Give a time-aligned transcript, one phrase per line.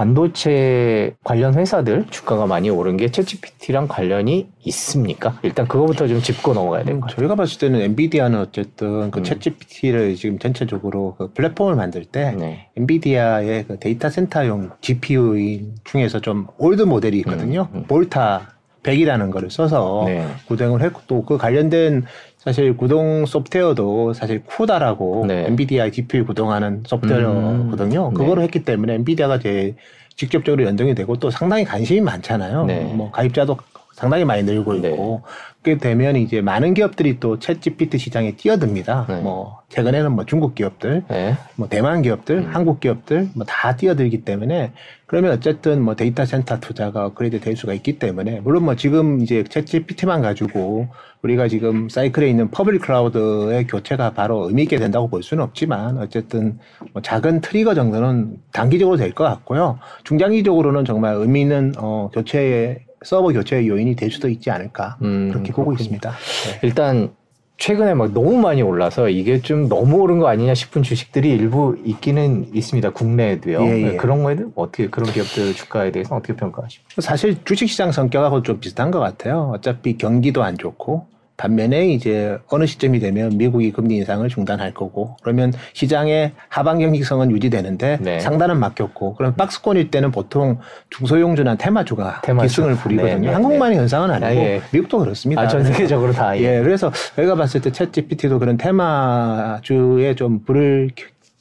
[0.00, 5.38] 반도체 관련 회사들 주가가 많이 오른 게 ChatGPT랑 관련이 있습니까?
[5.42, 7.16] 일단 그거부터 좀 짚고 넘어가야 될것 같아요.
[7.16, 9.22] 저희가 봤을 때는 엔비디아는 어쨌든 그 음.
[9.22, 12.70] ChatGPT를 지금 전체적으로 그 플랫폼을 만들 때 네.
[12.78, 17.68] 엔비디아의 그 데이터 센터용 GPU인 중에서 좀 old 모델이 있거든요.
[17.74, 17.84] 음, 음.
[17.86, 20.26] 볼타 100이라는 거를 써서 네.
[20.46, 22.04] 구동을 했고 또그 관련된
[22.38, 25.44] 사실 구동 소프트웨어도 사실 CUDA라고 네.
[25.46, 28.08] 엔비디아 GPU 구동하는 소프트웨어거든요.
[28.08, 28.14] 음.
[28.14, 28.44] 그거를 네.
[28.44, 29.76] 했기 때문에 엔비디아가 제일
[30.16, 32.64] 직접적으로 연동이 되고 또 상당히 관심이 많잖아요.
[32.64, 32.80] 네.
[32.94, 33.56] 뭐 가입자도
[33.94, 34.90] 상당히 많이 늘고 네.
[34.90, 35.22] 있고
[35.62, 39.04] 그렇게 되면 이제 많은 기업들이 또 ChatGPT 시장에 뛰어듭니다.
[39.08, 39.20] 네.
[39.20, 41.36] 뭐 최근에는 뭐 중국 기업들, 네.
[41.56, 42.48] 뭐 대만 기업들, 음.
[42.50, 44.72] 한국 기업들 뭐 다 뛰어들기 때문에
[45.10, 49.42] 그러면 어쨌든 뭐 데이터 센터 투자가 업그레이드 될 수가 있기 때문에 물론 뭐 지금 이제
[49.42, 50.86] ChatGPT만 가지고
[51.22, 56.60] 우리가 지금 사이클에 있는 public cloud의 교체가 바로 의미 있게 된다고 볼 수는 없지만 어쨌든
[56.92, 59.80] 뭐 작은 트리거 정도는 단기적으로 될 것 같고요.
[60.04, 65.50] 중장기적으로는 정말 의미 있는 어 교체의 서버 교체의 요인이 될 수도 있지 않을까 음, 그렇게
[65.50, 65.82] 보고 그렇군요.
[65.82, 66.10] 있습니다.
[66.10, 66.60] 네.
[66.62, 67.10] 일단
[67.60, 72.48] 최근에 막 너무 많이 올라서 이게 좀 너무 오른 거 아니냐 싶은 주식들이 일부 있기는
[72.54, 72.90] 있습니다.
[72.90, 73.62] 국내에도요.
[73.62, 73.84] 예, 예.
[73.90, 77.02] 네, 그런 거에 대해 어떻게 그런 기업들 주가에 대해서 어떻게 평가하십니까?
[77.02, 79.52] 사실 주식시장 성격하고 좀 비슷한 것 같아요.
[79.54, 81.06] 어차피 경기도 안 좋고
[81.44, 87.98] 반면에 이제 어느 시점이 되면 미국이 금리 인상을 중단할 거고 그러면 시장의 하반 경직성은 유지되는데
[88.02, 88.20] 네.
[88.20, 90.58] 상단은 막혔고 그럼 박스권일 때는 보통
[90.90, 92.46] 중소형주나 테마주가 테마주.
[92.46, 93.14] 기승을 부리거든요.
[93.14, 94.60] 네, 네, 한국만의 현상은 아니고 아, 예.
[94.70, 95.40] 미국도 그렇습니다.
[95.40, 96.58] 아, 전 세계적으로 다 예.
[96.58, 100.90] 예, 그래서 저희가 봤을 때 챗 GPT도 그런 테마주에 좀 불을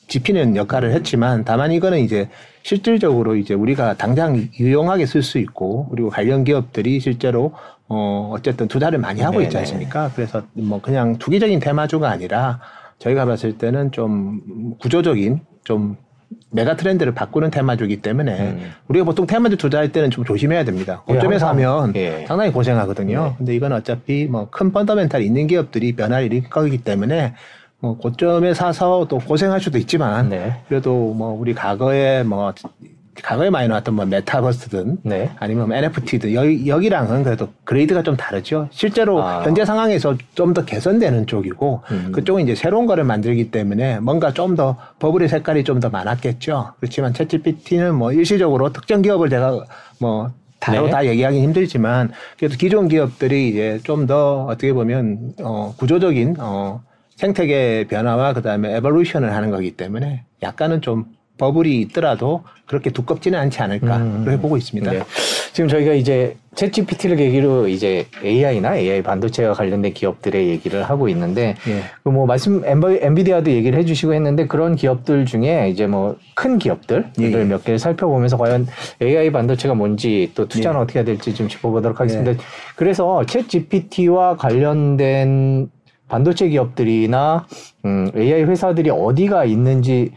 [0.08, 2.30] 지피는 역할을 했지만 다만 이거는 이제
[2.64, 7.54] 실질적으로 이제 우리가 당장 유용하게 쓸 수 있고 그리고 관련 기업들이 실제로
[7.90, 9.58] 어 어쨌든 투자를 많이 하고 있지.
[9.58, 10.12] 않습니까?
[10.16, 12.60] 그래서 뭐 그냥 투기적인 테마주가 아니라
[13.00, 15.98] 저희가 봤을 때는 좀 구조적인 좀
[16.52, 18.72] 메가 트렌드를 바꾸는 테마주기 때문에 음.
[18.88, 21.04] 우리가 보통 테마주 투자할 때는 좀 조심해야 됩니다.
[21.10, 22.26] 예, 고점에서 항상, 하면 예.
[22.28, 23.24] 상당히 고생하거든요.
[23.26, 23.34] 네.
[23.38, 27.34] 근데 이건 어차피 뭐 큰 펀더멘탈 있는 기업들이 변화를 일으킬 거기 때문에
[27.80, 30.62] 뭐 고점에 사서 또 고생할 수도 있지만 네.
[30.68, 32.54] 그래도 뭐 우리 과거에 뭐
[33.24, 35.32] 과거에 많이 나왔던 뭐 메타버스든 네.
[35.40, 38.68] 아니면 NFT든 여기, 여기랑은 그래도 그레이드가 좀 다르죠.
[38.72, 39.44] 실제로 아.
[39.44, 42.12] 현재 상황에서 좀 더 개선되는 쪽이고 음.
[42.12, 46.74] 그쪽은 이제 새로운 거를 만들기 때문에 뭔가 좀 더 버블의 색깔이 좀 더 많았겠죠.
[46.80, 49.64] 그렇지만 챗GPT는 뭐 일시적으로 특정 기업을 제가
[50.00, 50.92] 뭐 다로 네.
[50.92, 56.82] 다 얘기하기 힘들지만 그래도 기존 기업들이 이제 좀 더 어떻게 보면 어 구조적인 어
[57.16, 61.06] 생태계 변화와 그다음에 에볼루션을 하는 거기 때문에 약간은 좀
[61.40, 64.22] 버블이 있더라도 그렇게 두껍지는 않지 않을까 음.
[64.24, 64.92] 그렇게 보고 있습니다.
[64.92, 65.00] 네.
[65.54, 71.56] 지금 저희가 이제 챗 GPT를 계기로 이제 AI나 AI 반도체와 관련된 기업들의 얘기를 하고 있는데
[71.68, 71.82] 예.
[72.04, 77.24] 그뭐 말씀 엔버- 엔비디아도 얘기를 해주시고 했는데 그런 기업들 중에 이제 뭐 큰 기업들을 예,
[77.32, 77.44] 예.
[77.44, 78.68] 몇 개를 살펴보면서 과연
[79.02, 80.84] AI 반도체가 뭔지 또 투자는 예.
[80.84, 82.42] 어떻게 해야 될지 좀 짚어보도록 하겠습니다.
[82.76, 85.70] 그래서 챗 GPT와 관련된
[86.08, 87.46] 반도체 기업들이,나
[87.86, 90.12] 음, AI 회사들이 어디가 있는지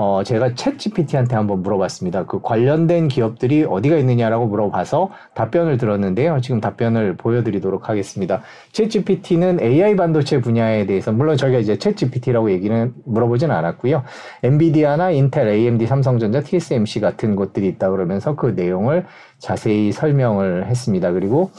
[0.00, 2.26] 어, 제가 챗 GPT한테 한번 물어봤습니다.
[2.26, 6.40] 그 관련된 기업들이 어디가 있느냐라고 물어봐서 답변을 들었는데요.
[6.40, 8.40] 지금 답변을 보여드리도록 하겠습니다.
[8.70, 14.04] 챗 GPT는 AI 반도체 분야에 대해서, 물론 저희가 이제 챗 GPT라고 얘기는 물어보진 않았고요.
[14.44, 19.04] 엔비디아나 인텔, AMD, 삼성전자, TSMC 같은 곳들이 있다 그러면서 그 내용을
[19.40, 21.10] 자세히 설명을 했습니다.
[21.10, 21.50] 그리고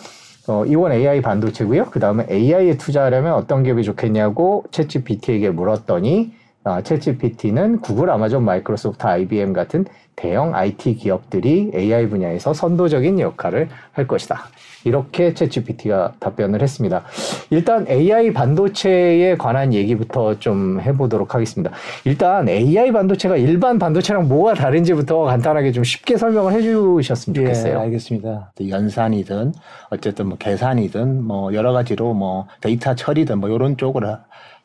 [0.47, 1.88] 어, 이건 AI 반도체고요.
[1.91, 9.53] 그 다음에 AI에 투자하려면 어떤 기업이 좋겠냐고 챗GPT에게 물었더니 아, 챗GPT는 구글, 아마존, 마이크로소프트, IBM
[9.53, 14.44] 같은 대형 IT 기업들이 AI 분야에서 선도적인 역할을 할 것이다.
[14.84, 17.03] 이렇게 챗GPT가 답변을 했습니다.
[17.50, 21.72] 일단 AI 반도체에 관한 얘기부터 좀 해보도록 하겠습니다.
[22.06, 27.74] 일단 AI 반도체가 일반 반도체랑 뭐가 다른지부터 간단하게 좀 쉽게 설명을 해주셨으면 좋겠어요.
[27.74, 28.52] 예, 알겠습니다.
[28.56, 29.53] 또 연산이든
[29.90, 34.18] 어쨌든 뭐 계산이든 뭐 여러 가지로 뭐 데이터 처리든 뭐 이런 쪽으로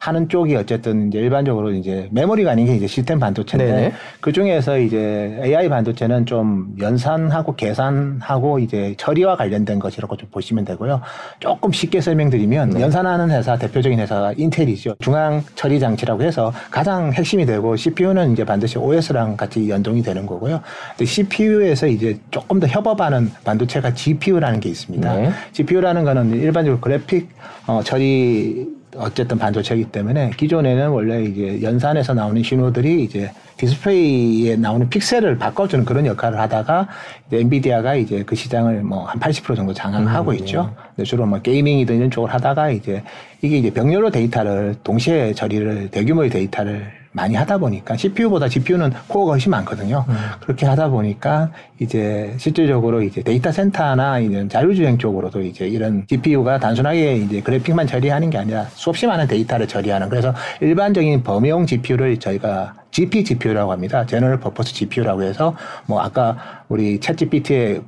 [0.04, 3.92] 하는 쪽이 어쨌든 이제 일반적으로 이제 메모리가 아닌 게 이제 시스템 반도체인데 네네.
[4.20, 11.00] 그 중에서 이제 AI 반도체는 좀 연산하고 계산하고 이제 처리와 관련된 것이라고 좀 보시면 되고요.
[11.40, 12.80] 조금 쉽게 설명드리면 네.
[12.82, 14.96] 연산하는 회사 대표적인 회사가 인텔이죠.
[15.00, 20.60] 중앙 처리 장치라고 해서 가장 핵심이 되고 CPU는 이제 반드시 OS랑 같이 연동이 되는 거고요.
[20.90, 25.16] 근데 CPU에서 이제 조금 더 협업하는 반도체가 GPU라는 게 있습니다.
[25.16, 25.30] 네.
[25.52, 27.30] GPU라는 거는 일반적으로 그래픽
[27.66, 35.38] 어, 처리 어쨌든 반도체이기 때문에 기존에는 원래 이제 연산에서 나오는 신호들이 이제 디스플레이에 나오는 픽셀을
[35.38, 36.88] 바꿔주는 그런 역할을 하다가
[37.28, 40.74] 이제 엔비디아가 이제 그 시장을 뭐 한 80% 정도 장악하고 음, 있죠.
[40.96, 43.02] 근데 주로 뭐 gaming이든 이런 쪽을 하다가 이제
[43.42, 49.50] 이게 이제 병렬로 데이터를 동시에 처리를 대규모의 데이터를 많이 하다 보니까 CPU보다 GPU는 코어가 훨씬
[49.52, 50.04] 많거든요.
[50.08, 50.14] 음.
[50.40, 57.16] 그렇게 하다 보니까 이제 실질적으로 이제 데이터 센터나 이런 자율주행 쪽으로도 이제 이런 GPU가 단순하게
[57.16, 63.24] 이제 그래픽만 처리하는 게 아니라 수없이 많은 데이터를 처리하는 그래서 일반적인 범용 GPU를 저희가 GP
[63.24, 64.04] GPU라고 합니다.
[64.04, 65.56] general purpose GPU라고 해서
[65.86, 67.80] 뭐 아까 우리 ChatGPT에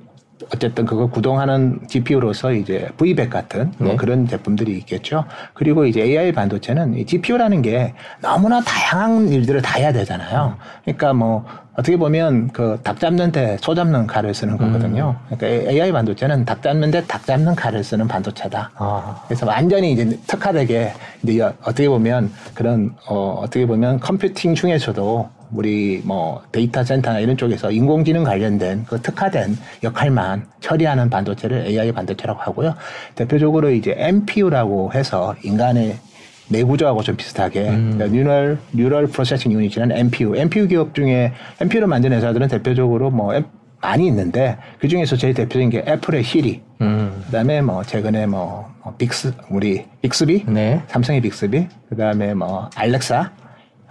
[0.54, 3.96] 어쨌든 그거 구동하는 GPU로서 이제 V100 같은 뭐 네.
[3.96, 5.24] 그런 제품들이 있겠죠.
[5.54, 10.56] 그리고 이제 AI 반도체는 이 GPU라는 게 너무나 다양한 일들을 다 해야 되잖아요.
[10.84, 11.44] 그러니까 뭐
[11.74, 15.16] 어떻게 보면 그 닭 잡는 데 소 잡는 칼을 쓰는 거거든요.
[15.30, 15.36] 음.
[15.36, 18.70] 그러니까 AI 반도체는 닭 잡는 데 닭 잡는 칼을 쓰는 반도체다.
[18.76, 19.22] 아.
[19.26, 20.92] 그래서 완전히 이제 특화되게
[21.22, 27.70] 이제 어떻게 보면 그런 어 어떻게 보면 컴퓨팅 중에서도 우리 뭐 데이터 센터나 이런 쪽에서
[27.70, 32.74] 인공지능 관련된 그 특화된 역할만 처리하는 반도체를 AI 반도체라고 하고요.
[33.14, 35.96] 대표적으로 이제 MPU라고 해서 인간의
[36.48, 37.92] 뇌 구조하고 좀 비슷하게 음.
[37.94, 43.34] 그러니까 뉴럴 뉴럴 프로세싱 유닛이라는 MPU, MPU 기업 중에 NPU를 만드는 회사들은 대표적으로 뭐
[43.80, 47.22] 많이 있는데 그 중에서 제일 대표적인 게 애플의 시리, 음.
[47.26, 50.82] 그다음에 뭐 최근에 뭐, 뭐 빅스 우리 빅스비, 네.
[50.88, 53.30] 삼성의 빅스비, 그다음에 뭐 알렉사,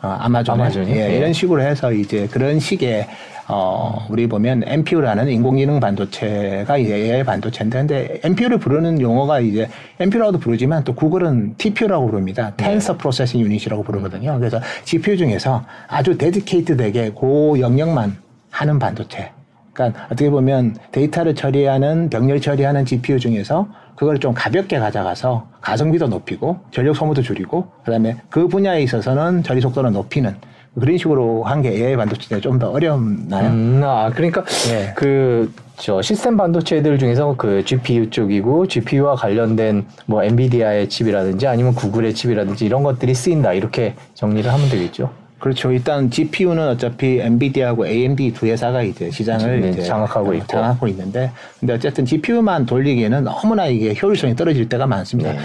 [0.06, 1.18] 어, 아마존, 아마존이 예, 예.
[1.18, 3.08] 이런 식으로 해서 이제 그런 식의
[3.48, 9.68] 어, 우리 보면 NPU라는 인공지능 반도체가 이제 AI 반도체인데, 근데 NPU를 부르는 용어가 이제
[10.00, 12.54] MPU라고도 부르지만 또 구글은 TPU라고 부릅니다.
[12.58, 14.38] Tensor Processing Unit이라고 부르거든요.
[14.40, 18.18] 그래서 GPU 중에서 아주 데디케이트되게 고 영역만
[18.50, 19.35] 하는 반도체.
[19.76, 26.58] 그러니까 어떻게 보면 데이터를 처리하는 병렬 처리하는 GPU 중에서 그걸 좀 가볍게 가져가서 가성비도 높이고
[26.72, 30.36] 전력 소모도 줄이고 그다음에 그 분야에 있어서는 처리 속도를 높이는
[30.80, 33.50] 그런 식으로 한 게 AI 반도체가 좀 더 어렵나요?
[33.50, 34.94] 음, 아 그러니까 네.
[34.96, 42.66] 그저 시스템 반도체들 중에서 그 GPU 쪽이고 GPU와 관련된 뭐 엔비디아의 칩이라든지 아니면 구글의 칩이라든지
[42.66, 45.10] 이런 것들이 쓰인다 이렇게 정리를 하면 되겠죠.
[45.40, 45.72] 그렇죠.
[45.72, 51.32] 일단 GPU는 어차피 엔비디아하고 AMD 두 회사가 이제 시장을 네, 이제 장악하고 있고 장악하고 있는데,
[51.60, 55.34] 근데 어쨌든 GPU만 돌리기에는 너무나 이게 효율성이 떨어질 때가 많습니다.
[55.34, 55.40] 네.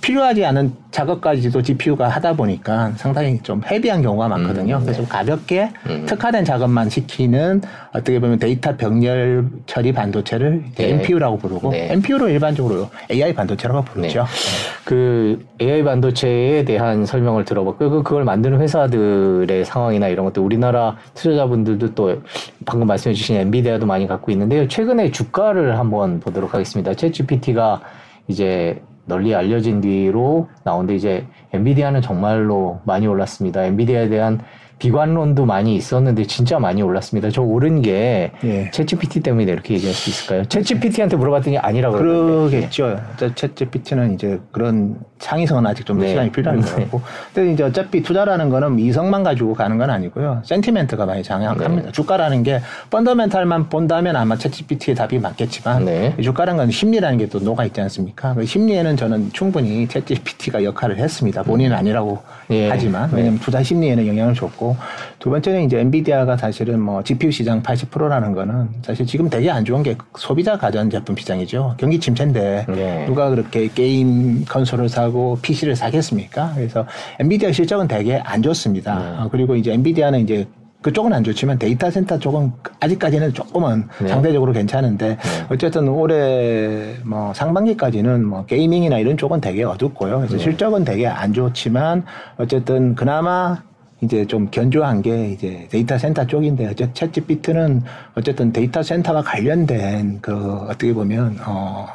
[0.00, 4.76] 필요하지 않은 작업까지도 GPU가 하다 보니까 상당히 좀 헤비한 경우가 많거든요.
[4.76, 4.84] 음, 네.
[4.86, 6.04] 그래서 가볍게 음.
[6.06, 7.62] 특화된 작업만 시키는
[7.92, 10.90] 어떻게 보면 데이터 병렬 처리 반도체를 네.
[10.90, 11.92] NPU라고 부르고 네.
[11.92, 14.20] NPU로 일반적으로 AI 반도체라고 부르죠.
[14.20, 14.26] 네.
[14.84, 21.94] 그 AI 반도체에 대한 설명을 들어봤고 그 그걸 만드는 회사들의 상황이나 이런 것도 우리나라 투자자분들도
[21.94, 22.22] 또
[22.64, 24.66] 방금 말씀해 주신 엔비디아도 많이 갖고 있는데요.
[24.66, 26.92] 최근에 주가를 한번 보도록 하겠습니다.
[26.92, 27.80] 챗 GPT가
[28.28, 33.64] 이제 널리 알려진 뒤로 나온데 이제 엔비디아는 정말로 많이 올랐습니다.
[33.64, 34.40] 엔비디아에 대한
[34.80, 37.30] 비관론도 많이 있었는데 진짜 많이 올랐습니다.
[37.30, 38.70] 저 오른 게 예.
[38.70, 40.42] 챗GPT 때문에 이렇게 얘기할 수 있을까요?
[40.42, 42.98] 챗GPT한테 물어봤더니 아니라고 그러겠죠.
[43.18, 46.08] 챗GPT는 이제 그런 창의성은 아직 좀 네.
[46.08, 46.84] 시간이 필요한 네.
[46.84, 47.02] 거고.
[47.34, 50.42] 근데 이제 어차피 투자라는 거는 이성만 가지고 가는 건 아니고요.
[50.44, 51.86] 센티멘트가 많이 장악합니다.
[51.86, 51.92] 네.
[51.92, 52.60] 주가라는 게
[52.90, 56.16] 펀더멘탈만 본다면 아마 챗GPT의 답이 맞겠지만 네.
[56.20, 58.34] 주가라는 건 심리라는 게 또 녹아 있지 않습니까?
[58.34, 61.44] 그 심리에는 저는 충분히 챗GPT가 역할을 했습니다.
[61.44, 62.18] 본인은 아니라고
[62.50, 62.68] 예.
[62.68, 64.69] 하지만 왜냐하면 투자 심리에는 영향을 줬고
[65.18, 69.82] 두 번째는 이제 엔비디아가 사실은 뭐 GPU 시장 80%라는 거는 사실 지금 되게 안 좋은
[69.82, 71.74] 게 소비자 가전 제품 시장이죠.
[71.78, 73.06] 경기 침체인데 네.
[73.06, 76.52] 누가 그렇게 게임 컨솔을 사고 PC를 사겠습니까?
[76.54, 76.86] 그래서
[77.18, 78.98] 엔비디아 실적은 되게 안 좋습니다.
[78.98, 79.22] 네.
[79.22, 80.46] 어, 그리고 이제 엔비디아는 이제
[80.82, 84.08] 그쪽은 안 좋지만 데이터 센터 쪽은 아직까지는 조금은 네.
[84.08, 85.46] 상대적으로 괜찮은데 네.
[85.50, 90.16] 어쨌든 올해 뭐 상반기까지는 뭐 gaming이나 이런 쪽은 되게 어둡고요.
[90.18, 90.42] 그래서 네.
[90.42, 92.04] 실적은 되게 안 좋지만
[92.38, 93.58] 어쨌든 그나마
[94.02, 97.82] 이제 좀 견조한 게 이제 데이터 센터 쪽인데 어쨌든 챗GPT는
[98.14, 100.34] 어쨌든 데이터 센터가 관련된 그
[100.68, 101.86] 어떻게 보면 어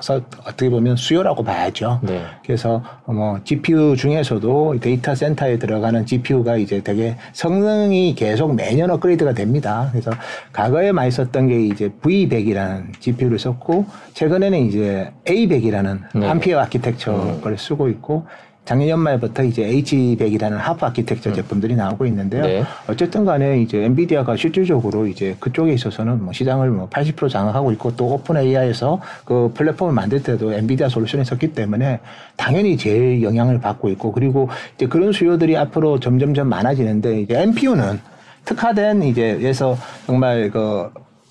[0.45, 1.99] 어떻게 보면 수요라고 봐야죠.
[2.03, 2.21] 네.
[2.45, 9.89] 그래서 뭐 GPU 중에서도 데이터 센터에 들어가는 GPU가 이제 되게 성능이 계속 매년 업그레이드가 됩니다.
[9.91, 10.11] 그래서
[10.53, 16.27] 과거에 많이 썼던 게 이제 V100이라는 GPU를 썼고 최근에는 이제 A100이라는 네.
[16.27, 17.57] 암피어 아키텍처를 음.
[17.57, 18.25] 쓰고 있고
[18.65, 21.35] 작년 연말부터 이제 H100이라는 호퍼 아키텍처 음.
[21.35, 22.41] 제품들이 나오고 있는데요.
[22.41, 22.63] 네.
[22.87, 28.07] 어쨌든 간에 이제 엔비디아가 실질적으로 이제 그쪽에 있어서는 뭐 시장을 뭐 80% 장악하고 있고 또
[28.07, 31.99] OpenAI에서 그 플랫폼을 만들 때도 엔비디아 솔루션이 썼기 때문에
[32.35, 37.99] 당연히 제일 영향을 받고 있고 그리고 이제 그런 수요들이 앞으로 점점점 많아지는데 이제 NPU는
[38.45, 40.89] 특화된 이제 에서 정말 그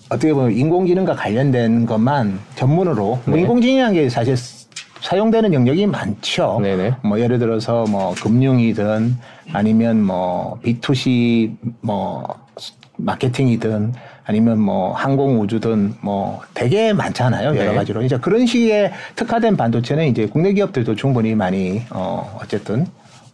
[0.08, 3.30] 어떻게 보면 인공지능과 관련된 것만 전문으로 뭐 네.
[3.30, 4.36] 뭐 인공지능이라는 게 사실
[5.04, 6.60] 사용되는 영역이 많죠.
[6.62, 6.94] 네네.
[7.04, 9.14] 뭐 예를 들어서 뭐 금융이든
[9.52, 12.26] 아니면 뭐 B2C 뭐
[12.96, 13.92] 마케팅이든
[14.24, 17.50] 아니면 뭐 항공 우주든 뭐 되게 많잖아요.
[17.50, 17.74] 여러 네.
[17.74, 18.02] 가지로.
[18.02, 22.86] 이제 그런 식의 특화된 반도체는 이제 국내 기업들도 충분히 많이 어 어쨌든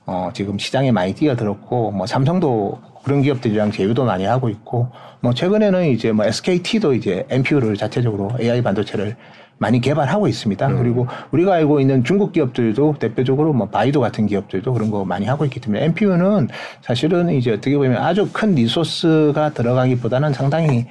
[0.06, 4.88] 어, 지금 시장에 많이 뛰어들었고 뭐 삼성도 그런 기업들이랑 제휴도 많이 하고 있고
[5.20, 9.16] 뭐 최근에는 이제 뭐 SKT도 이제 NPU를 자체적으로 AI 반도체를
[9.60, 10.66] 많이 개발하고 있습니다.
[10.68, 10.78] 음.
[10.78, 15.44] 그리고 우리가 알고 있는 중국 기업들도 대표적으로 뭐 바이도 같은 기업들도 그런 거 많이 하고
[15.44, 16.48] 있기 때문에 NPU는
[16.80, 20.86] 사실은 이제 어떻게 보면 아주 큰 리소스가 들어가기보다는 상당히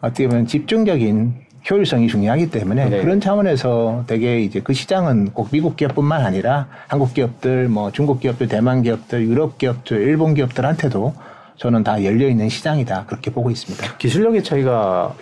[0.00, 1.34] 어떻게 보면 집중적인
[1.70, 3.02] 효율성이 중요하기 때문에 네.
[3.02, 8.48] 그런 차원에서 되게 이제 그 시장은 꼭 미국 기업뿐만 아니라 한국 기업들, 뭐 중국 기업들,
[8.48, 11.14] 대만 기업들, 유럽 기업들, 일본 기업들한테도
[11.56, 13.96] 저는 다 열려 있는 시장이다 그렇게 보고 있습니다.
[13.98, 15.14] 기술력의 차이가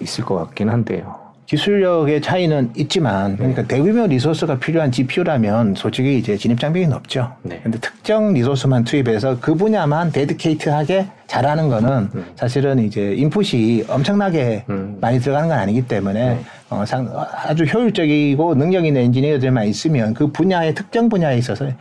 [0.00, 1.21] 있을 것 같긴 한데요.
[1.46, 7.32] 기술력의 차이는 있지만 그러니까 대규모 리소스가 필요한 GPU라면 솔직히 이제 진입 장벽이 높죠.
[7.42, 7.60] 네.
[7.62, 12.26] 근데 특정 리소스만 투입해서 그 분야만 데디케이트하게 잘하는 거는 음.
[12.36, 14.98] 사실은 이제 인풋이 엄청나게 음.
[15.00, 16.40] 많이 들어가는 건 아니기 때문에 네.
[16.70, 17.12] 어, 상,
[17.44, 21.74] 아주 효율적이고 능력 있는 엔지니어들만 있으면 그 분야의 특정 분야에 있어서는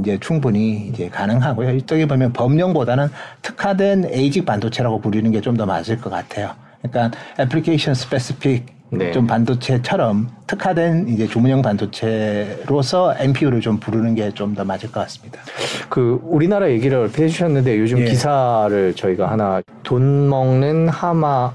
[0.00, 1.70] 이제 충분히 이제 가능하고요.
[1.76, 3.08] 이쪽에 보면 범용보다는
[3.42, 6.50] 특화된 ASIC 반도체라고 부르는 게 좀 더 맞을 것 같아요.
[6.82, 8.66] 그러니까 application specific
[8.98, 9.12] 네.
[9.12, 15.40] 좀 반도체처럼 특화된 이제 주문형 반도체로서 NPU를 좀 부르는 게 좀 더 맞을 것 같습니다.
[15.88, 18.04] 그 우리나라 얘기를 해주셨는데 요즘 예.
[18.04, 21.52] 기사를 저희가 하나 돈 먹는 하마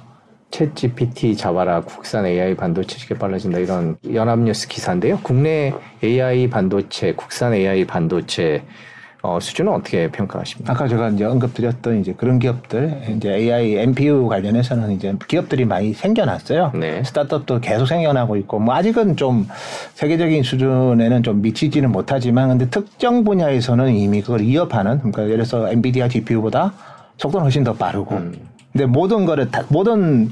[0.52, 5.20] ChatGPT 잡아라 국산 AI 반도체 쉽게 빨라진다 이런 연합뉴스 기사인데요.
[5.22, 8.64] 국내 AI 반도체, 국산 AI 반도체
[9.22, 10.72] 어, 수준은 어떻게 평가하십니까?
[10.72, 16.72] 아까 제가 이제 언급드렸던 이제 그런 기업들, 이제 AI, NPU 관련해서는 이제 기업들이 많이 생겨났어요.
[16.76, 17.04] 네.
[17.04, 19.46] 스타트업도 계속 생겨나고 있고, 뭐 아직은 좀
[19.96, 26.08] 세계적인 수준에는 좀 미치지는 못하지만, 근데 특정 분야에서는 이미 그걸 이어하는, 그러니까 예를 들어서 엔비디아
[26.08, 26.74] GPU보다
[27.18, 28.34] 속도는 훨씬 더 빠르고, 음.
[28.72, 30.30] 근데 모든 거를 다, 모든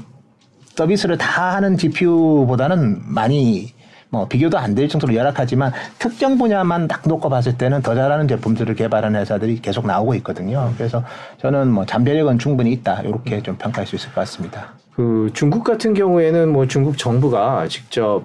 [0.76, 3.74] 서비스를 다 하는 GPU보다는 많이
[4.10, 8.74] 뭐 비교도 안 될 정도로 열악하지만 특정 분야만 딱 놓고 봤을 때는 더 잘하는 제품들을
[8.74, 10.72] 개발하는 회사들이 계속 나오고 있거든요.
[10.76, 11.02] 그래서
[11.38, 14.74] 저는 뭐 잠재력은 충분히 있다 이렇게 좀 평가할 수 있을 것 같습니다.
[14.94, 18.24] 그 중국 같은 경우에는 뭐 중국 정부가 직접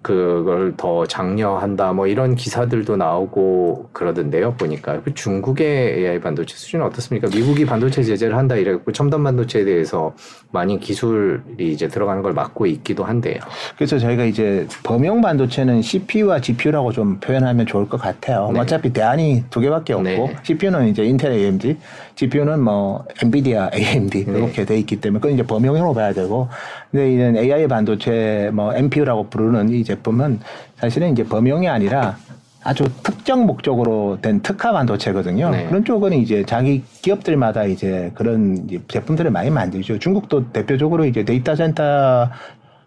[0.00, 7.28] 그걸 더 장려한다 뭐 이런 기사들도 나오고 그러던데요 보니까 그 중국의 AI 반도체 수준은 어떻습니까?
[7.28, 10.14] 미국이 반도체 제재를 한다 이래갖고 첨단 반도체에 대해서
[10.50, 13.38] 많이 기술이 이제 들어가는 걸 막고 있기도 한데요.
[13.76, 18.50] 그래서 저희가 이제 범용 반도체는 CPU와 GPU라고 좀 표현하면 좋을 것 같아요.
[18.52, 18.60] 네.
[18.60, 20.36] 어차피 대안이 두 개밖에 없고 네.
[20.42, 21.76] CPU는 이제 인텔 AMD,
[22.14, 24.38] GPU는 뭐 엔비디아 AMD 네.
[24.38, 26.48] 이렇게 돼 있기 때문에 그건 이제 범용으로 봐야 되고
[26.90, 30.40] 근데 이런 AI 반도체 뭐 NPU라고 부르는 이 제품은
[30.76, 32.16] 사실은 이제 범용이 아니라
[32.64, 35.50] 아주 특정 목적으로 된 특화 반도체거든요.
[35.50, 35.66] 네.
[35.66, 39.98] 그런 쪽은 이제 자기 기업들마다 이제 그런 이제 제품들을 많이 만들죠.
[39.98, 42.30] 중국도 대표적으로 이제 데이터 센터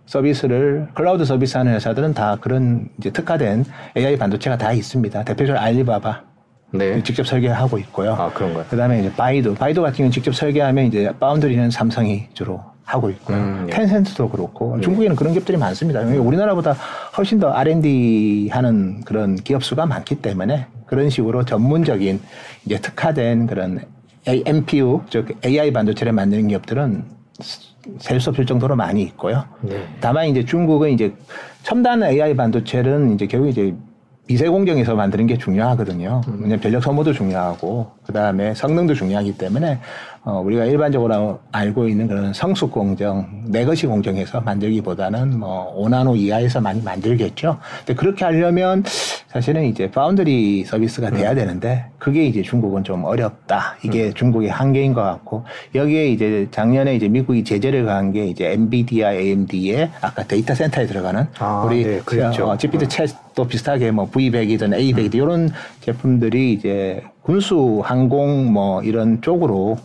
[0.08, 3.66] 서비스를 클라우드 서비스 하는 회사들은 다 그런 이제 특화된
[3.96, 5.24] AI 반도체가 다 있습니다.
[5.24, 6.24] 대표적으로 알리바바.
[6.74, 7.02] 네.
[7.04, 8.14] 직접 설계하고 있고요.
[8.14, 8.66] 아, 그런가요?
[8.70, 9.56] 그 다음에 이제 바이두.
[9.56, 13.38] 바이두 같은 경우는 직접 설계하면 이제 파운드리는 삼성이 주로 하고 있고요.
[13.38, 13.72] 음, 예.
[13.72, 14.82] 텐센트도 그렇고 예.
[14.82, 16.02] 중국에는 그런 기업들이 많습니다.
[16.02, 16.76] 우리나라보다
[17.18, 22.20] 훨씬 더 R&D 하는 그런 기업 수가 많기 때문에 그런 식으로 전문적인
[22.66, 23.82] 이제 특화된 그런
[24.28, 27.04] NPU 즉 AI 반도체를 만드는 기업들은
[28.00, 29.46] 셀 수 없을 정도로 많이 있고요.
[29.62, 29.88] 네.
[30.02, 31.14] 다만 이제 중국은 이제
[31.64, 33.74] 첨단 AI 반도체는 이제 결국 이제
[34.28, 36.22] 미세 공정에서 만드는 게 중요하거든요.
[36.28, 36.34] 음.
[36.42, 39.80] 왜냐면 전력 소모도 중요하고 그 다음에 성능도 중요하기 때문에
[40.24, 46.62] 어, 우리가 일반적으로 알고 있는 그런 성숙 공정, 내 것이 공정에서 만들기보다는 뭐 5나노 이하에서
[46.62, 47.58] 많이 만들겠죠.
[47.80, 48.84] 근데 그렇게 하려면
[49.28, 51.36] 사실은 이제 파운드리 서비스가 돼야 음.
[51.36, 53.78] 되는데 그게 이제 중국은 좀 어렵다.
[53.84, 54.14] 이게 음.
[54.14, 59.90] 중국의 한계인 것 같고 여기에 이제 작년에 이제 미국이 제재를 가한 게 이제 엔비디아, AMD의
[60.02, 62.46] 아까 데이터 센터에 들어가는 아, 우리 네, 그렇죠.
[62.46, 65.20] 어, GPT 챗도 비슷하게 뭐 V100이든 A100이든 음.
[65.20, 65.50] 이런
[65.80, 69.78] 제품들이 이제 군수, 항공 뭐 이런 쪽으로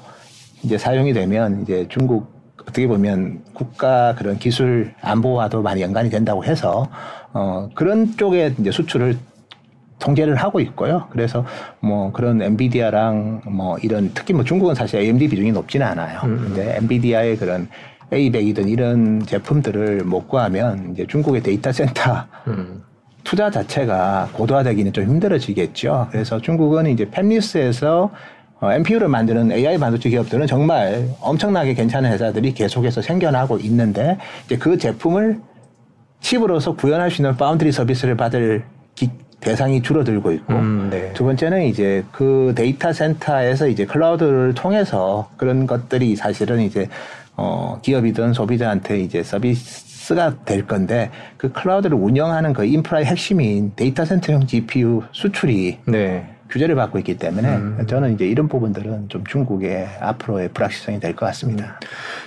[0.66, 6.88] 이제 사용이 되면 이제 중국 어떻게 보면 국가 그런 기술 안보와도 많이 연관이 된다고 해서
[7.32, 9.16] 어 그런 쪽에 이제 수출을
[10.00, 11.06] 통제를 하고 있고요.
[11.10, 11.46] 그래서
[11.78, 16.20] 뭐 그런 엔비디아랑 뭐 이런 특히 뭐 중국은 사실 AMD 비중이 높지는 않아요.
[16.24, 16.36] 음.
[16.42, 17.68] 근데 엔비디아의 그런
[18.10, 22.82] A100이든 이런 제품들을 못 구하면 이제 중국의 데이터 센터 음.
[23.22, 26.08] 투자 자체가 고도화되기는 좀 힘들어지겠죠.
[26.10, 28.10] 그래서 중국은 이제 팹리스에서
[28.60, 34.78] 어, NPU를 만드는 AI 반도체 기업들은 정말 엄청나게 괜찮은 회사들이 계속해서 생겨나고 있는데 이제 그
[34.78, 35.40] 제품을
[36.20, 39.10] 칩으로서 구현할 수 있는 파운드리 서비스를 받을 기,
[39.40, 41.12] 대상이 줄어들고 있고 음, 네.
[41.12, 46.88] 두 번째는 이제 그 데이터 센터에서 이제 클라우드를 통해서 그런 것들이 사실은 이제
[47.36, 54.46] 어 기업이든 소비자한테 이제 서비스가 될 건데 그 클라우드를 운영하는 그 인프라의 핵심인 데이터 센터형
[54.46, 56.35] GPU 수출이 네.
[56.50, 57.86] 규제를 받고 있기 때문에 음.
[57.88, 61.78] 저는 이제 이런 부분들은 좀 중국의 앞으로의 불확실성이 될 것 같습니다.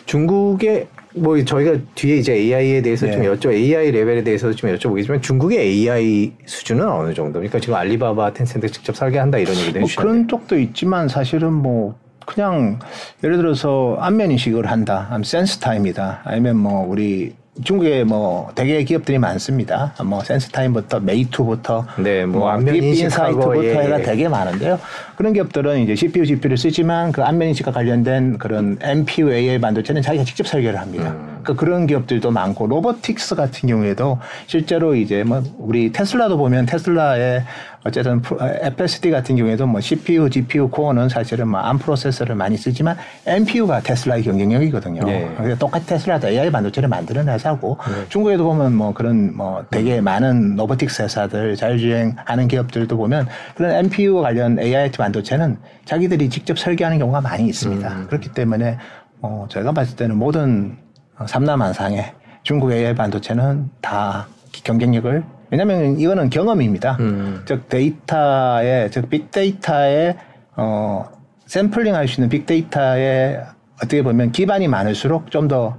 [0.06, 3.14] 중국의 뭐 저희가 뒤에 이제 AI에 대해서 네.
[3.14, 7.60] 좀 여쭤 AI 레벨에 대해서 좀 여쭤보겠지만 중국의 AI 수준은 어느 정도입니까?
[7.60, 9.90] 지금 알리바바, 텐센트 직접 설계한다 이런 얘기도 뭐.
[9.98, 11.96] 그런 쪽도 있지만 사실은 뭐
[12.26, 12.78] 그냥
[13.24, 19.94] 예를 들어서 안면 인식을 한다, 센스 타임이다, 아니면 뭐 우리 중국에 뭐 대개 기업들이 많습니다.
[20.04, 24.04] 뭐 센스 타임부터 메이투부터 네, 뭐 안면 인식하고, 인사이트부터 예, 해가 예.
[24.04, 24.80] 되게 많은데요.
[25.16, 30.24] 그런 기업들은 이제 CPU, GPU를 쓰지만 그 안면 인식과 관련된 그런 NPU AI 반도체는 자기가
[30.24, 31.12] 직접 설계를 합니다.
[31.12, 31.40] 음.
[31.44, 37.44] 그러니까 그런 기업들도 많고 로보틱스 같은 경우에도 실제로 이제 뭐 우리 테슬라도 보면 테슬라의
[37.86, 43.80] 어쨌든 프로- FSD 같은 경우에도 뭐 CPU, GPU 코어는 사실은 뭐암 프로세서를 많이 쓰지만 NPU가
[43.80, 45.02] 테슬라의 경쟁력이거든요.
[45.06, 45.34] 네.
[45.38, 47.78] 그래서 똑같이 테슬라도 AI 반도체를 만드는 회사고
[48.10, 54.60] 중국에도 보면 뭐 그런 뭐 되게 많은 로보틱스 회사들 자율주행하는 기업들도 보면 그런 NPU 관련
[54.60, 58.08] AI 반도체는 자기들이 직접 설계하는 경우가 많이 있습니다.
[58.08, 58.78] 그렇기 때문에
[59.22, 60.78] 어 제가 봤을 때는 모든
[61.26, 66.98] 삼남한상에 중국 AI 반도체는 다 경쟁력을 왜냐하면 이거는 경험입니다.
[67.00, 67.42] 음.
[67.46, 70.16] 즉 데이터의 즉 빅데이터의
[70.56, 71.06] 어
[71.48, 73.40] 샘플링 할 수 있는 빅데이터에
[73.78, 75.78] 어떻게 보면 기반이 많을수록 좀 더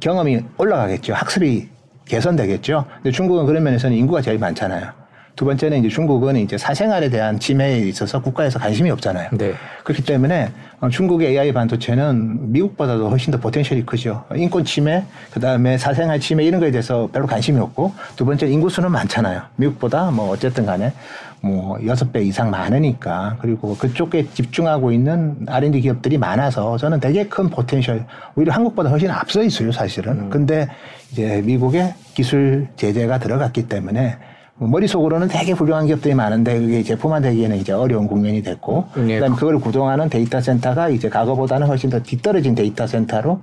[0.00, 1.12] 경험이 올라가겠죠.
[1.14, 1.68] 학습이
[2.06, 2.86] 개선되겠죠.
[2.96, 4.99] 근데 중국은 그런 면에서는 인구가 제일 많잖아요.
[5.40, 9.30] 두 번째는 이제 중국은 이제 사생활에 대한 침해에 있어서 국가에서 관심이 없잖아요.
[9.32, 9.54] 네.
[9.84, 14.22] 그렇기 때문에 어, 중국의 AI 반도체는 미국보다도 훨씬 더 potential이 크죠.
[14.36, 18.92] 인권 침해, 그 다음에 사생활 침해 이런 거에 대해서 별로 관심이 없고 두 번째 인구수는
[18.92, 19.40] 많잖아요.
[19.56, 20.92] 미국보다 뭐 어쨌든 간에
[21.40, 27.48] 뭐 여섯 배 이상 많으니까 그리고 그쪽에 집중하고 있는 R&D 기업들이 많아서 저는 되게 큰
[27.48, 28.04] potential
[28.36, 30.28] 오히려 한국보다 훨씬 앞서 있어요 사실은.
[30.28, 30.68] 근데
[31.10, 34.29] 이제 미국의 기술 제재가 들어갔기 때문에 뭐
[34.66, 39.14] 머릿속으로는 되게 훌륭한 기업들이 많은데 그게 제품화되기에는 이제 어려운 국면이 됐고 네.
[39.14, 43.40] 그다음에 그걸 구동하는 데이터 센터가 이제 과거보다는 훨씬 더 뒤떨어진 데이터 센터로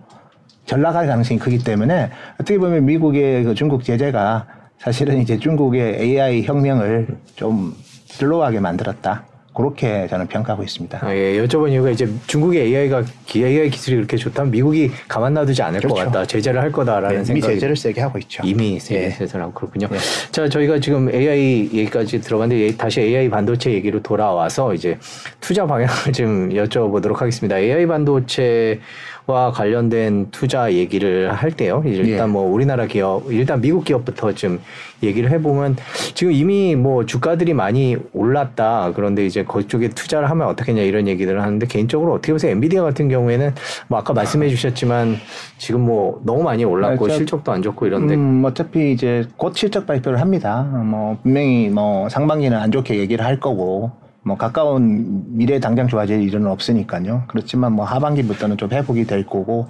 [0.65, 4.45] 전락할 가능성이 크기 때문에 어떻게 보면 미국의 그 중국 제재가
[4.77, 7.73] 사실은 이제 중국의 AI 혁명을 좀
[8.05, 9.25] 슬로우하게 만들었다.
[9.57, 10.99] 그렇게 저는 평가하고 있습니다.
[11.01, 13.03] 아, 예, 여쭤본 이유가 이제 중국의 AI가
[13.35, 16.11] AI 기술이 그렇게 좋다면 미국이 가만 놔두지 않을 것 그렇죠.
[16.11, 16.25] 같다.
[16.27, 18.43] 제재를 할 거다라는 네, 생각이 제재를 세게 하고 있죠.
[18.45, 19.09] 이미 세계 예.
[19.09, 19.87] 세상하고 그렇군요.
[19.91, 19.97] 예.
[20.29, 24.99] 자, 저희가 지금 AI 얘기까지 들어갔는데 예, 다시 AI 반도체 얘기로 돌아와서 이제
[25.41, 27.57] 투자 방향을 좀 여쭤보도록 하겠습니다.
[27.57, 28.79] AI 반도체
[29.27, 31.83] 와 관련된 투자 얘기를 할 때요.
[31.85, 32.31] 이제 일단 예.
[32.31, 34.61] 뭐 우리나라 기업, 일단 미국 기업부터 좀
[35.03, 35.75] 얘기를 해보면
[36.13, 38.93] 지금 이미 뭐 주가들이 많이 올랐다.
[38.95, 42.53] 그런데 이제 그쪽에 투자를 하면 어떻겠냐 이런 얘기들을 하는데 개인적으로 어떻게 보세요?
[42.53, 43.53] 엔비디아 같은 경우에는
[43.89, 45.17] 뭐 아까 말씀해 주셨지만
[45.57, 49.57] 지금 뭐 너무 많이 올랐고 아, 저- 실적도 안 좋고 이런데 음, 어차피 이제 곧
[49.57, 50.61] 실적 발표를 합니다.
[50.63, 53.91] 뭐 분명히 뭐 상반기는 안 좋게 얘기를 할 거고
[54.27, 57.23] 뭐 가까운 미래 당장 좋아질 일은 없으니까요.
[57.27, 59.67] 그렇지만 뭐 하반기부터는 좀 회복이 될 거고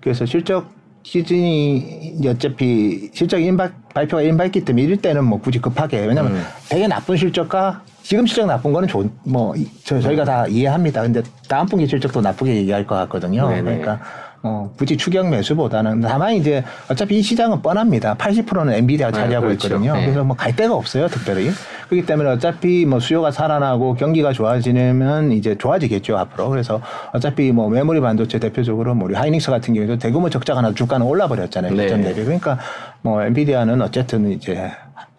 [0.00, 0.66] 그래서 실적
[1.02, 6.42] 시즌이 어차피 실적 임박 발표가 임박했기 때문에 이럴 때는 뭐 굳이 급하게 왜냐면 음.
[6.68, 11.02] 되게 나쁜 실적과 지금 실적 나쁜 거는 좋, 뭐, 이- 저, 저희가 다 이해합니다.
[11.02, 13.48] 근데 다음 분기 실적도 나쁘게 얘기할 것 같거든요.
[13.48, 13.62] 네네.
[13.62, 14.00] 그러니까
[14.42, 18.14] 어, 굳이 추격 매수보다는 다만 이제 어차피 이 시장은 뻔합니다.
[18.16, 19.68] 80%는 엔비디아가 아, 차지하고 그렇죠.
[19.68, 19.92] 있거든요.
[19.94, 20.02] 네.
[20.06, 21.50] 그래서 뭐 갈 데가 없어요, 특별히.
[21.90, 26.48] 그렇기 때문에 어차피 뭐 수요가 살아나고 경기가 좋아지면 이제 좋아지겠죠, 앞으로.
[26.48, 26.80] 그래서
[27.12, 31.28] 어차피 뭐 메모리 반도체 대표적으로 뭐 우리 하이닉스 같은 경우에도 대규모 적자가 나서 주가는 올라
[31.28, 31.74] 버렸잖아요.
[31.74, 31.82] 네.
[31.82, 32.22] 시점 대비.
[32.24, 32.58] 그러니까
[33.02, 34.70] 뭐 엔비디아는 어쨌든 이제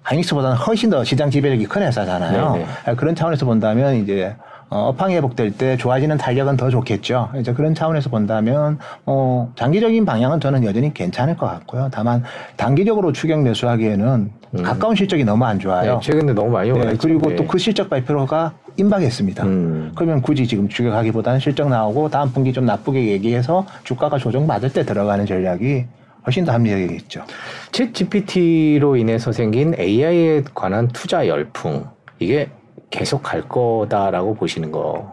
[0.01, 2.55] 하이닉스보다는 훨씬 더 시장 지배력이 큰 회사잖아요.
[2.55, 4.36] 네, 아, 그런 차원에서 본다면 이제
[4.71, 7.29] 어, 업황이 회복될 때 좋아지는 탄력은 더 좋겠죠.
[7.38, 11.89] 이제 그런 차원에서 본다면 어, 장기적인 방향은 저는 여전히 괜찮을 것 같고요.
[11.91, 12.23] 다만
[12.55, 14.31] 단기적으로 추격 매수하기에는
[14.63, 15.95] 가까운 실적이 너무 안 좋아요.
[15.95, 16.97] 네, 최근에 너무 많이 네, 올랐죠.
[16.99, 17.36] 그리고 네.
[17.36, 19.43] 또그 실적 발표가 임박했습니다.
[19.43, 19.91] 음.
[19.93, 25.25] 그러면 굳이 지금 추격하기보다는 실적 나오고 다음 분기 좀 나쁘게 얘기해서 주가가 조정받을 때 들어가는
[25.25, 25.86] 전략이
[26.25, 27.25] 훨씬 더 합리적이겠죠.
[27.71, 31.88] 챗 GPT로 인해서 생긴 AI에 관한 투자 열풍
[32.19, 32.47] 이게
[32.91, 35.12] 계속 갈 거다라고 보시는 거.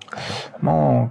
[0.61, 1.11] 뭐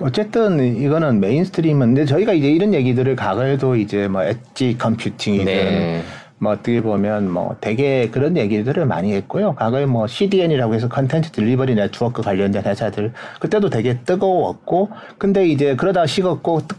[0.00, 6.02] 어쨌든 이거는 mainstream은 근데 저희가 이제 이런 얘기들을 과거에도 이제 뭐 edge computing이든 네.
[6.38, 9.54] 뭐 어떻게 보면 뭐 되게 그런 얘기들을 많이 했고요.
[9.54, 16.06] 과거에 뭐 CDN이라고 해서 contents delivery network 관련된 회사들 그때도 되게 뜨거웠고 근데 이제 그러다가
[16.06, 16.76] 식었고 뜨,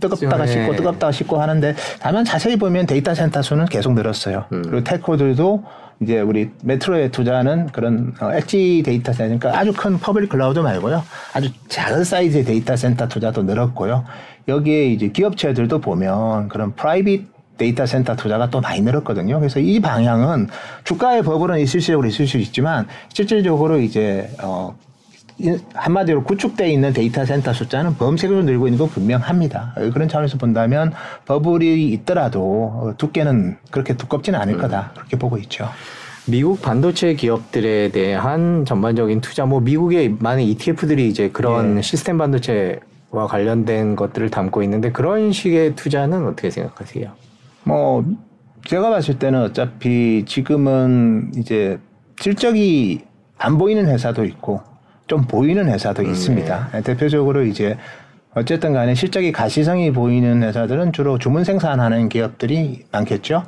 [0.00, 0.52] 뜨겁다가 네.
[0.52, 4.44] 식고 뜨겁다가 식고 하는데 다만 자세히 보면 데이터 센터 수는 계속 늘었어요.
[4.52, 4.62] 음.
[4.62, 5.64] 그리고 telco들도
[6.00, 11.02] 이제 우리 메트로에 투자하는 그런 어, 엣지 데이터 센터, 그러니까 아주 큰 public cloud 말고요.
[11.34, 14.04] 아주 작은 사이즈의 데이터 센터 투자도 늘었고요.
[14.46, 17.26] 여기에 이제 기업체들도 보면 그런 private
[17.58, 19.40] 데이터 센터 투자가 또 많이 늘었거든요.
[19.40, 20.48] 그래서 이 방향은
[20.84, 24.76] 주가의 버블은 실질적으로 있을 수 있지만 실질적으로 이제 어
[25.74, 29.74] 한마디로 구축되어 있는 데이터 센터 숫자는 범세적으로 늘고 있는 건 분명합니다.
[29.92, 30.92] 그런 차원에서 본다면
[31.26, 34.92] 버블이 있더라도 두께는 그렇게 두껍지는 않을 거다.
[34.94, 35.68] 그렇게 보고 있죠.
[36.26, 41.82] 미국 반도체 기업들에 대한 전반적인 투자, 뭐 미국의 많은 ETF들이 이제 그런 네.
[41.82, 47.10] 시스템 반도체와 관련된 것들을 담고 있는데 그런 식의 투자는 어떻게 생각하세요?
[47.64, 48.04] 뭐
[48.66, 51.78] 제가 봤을 때는 어차피 지금은 이제
[52.20, 53.04] 실적이
[53.38, 54.60] 안 보이는 회사도 있고
[55.08, 56.68] 좀 보이는 회사도 음, 있습니다.
[56.72, 56.82] 네.
[56.82, 57.76] 대표적으로 이제
[58.34, 63.42] 어쨌든 간에 실적이 가시성이 보이는 회사들은 주로 주문 생산하는 기업들이 많겠죠.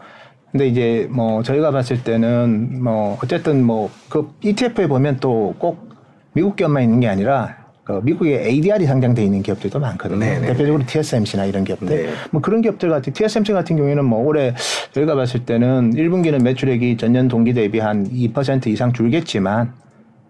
[0.51, 5.89] 근데 이제 뭐 저희가 봤을 때는 뭐 어쨌든 뭐 그 ETF에 보면 또 꼭
[6.33, 10.19] 미국 기업만 있는 게 아니라 그 미국의 ADR이 상장돼 있는 기업들도 많거든요.
[10.21, 10.39] 네네.
[10.41, 10.47] 네.
[10.49, 11.89] 대표적으로 TSMC나 이런 기업들.
[11.89, 12.09] 네.
[12.31, 14.55] 뭐 그런 기업들 같은 TSMC 같은 경우에는 뭐 올해
[14.93, 19.73] 저희가 봤을 때는 1분기는 매출액이 전년 동기 대비 한 2% 이상 줄겠지만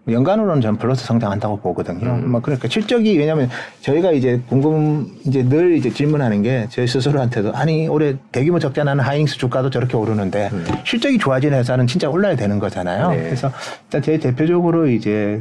[0.09, 2.09] 연간으로는 전 플러스 성장한다고 보거든요.
[2.09, 2.31] 음.
[2.31, 3.49] 뭐 그러니까 실적이 왜냐하면
[3.81, 9.03] 저희가 이제 궁금 이제 늘 이제 질문하는 게 저희 스스로한테도 아니 올해 대규모 적자 나는
[9.03, 10.65] 하이닉스 주가도 저렇게 오르는데 음.
[10.83, 13.11] 실적이 좋아진 회사는 진짜 올라야 되는 거잖아요.
[13.11, 13.23] 네.
[13.23, 13.51] 그래서
[13.85, 15.39] 일단 제 대표적으로 이제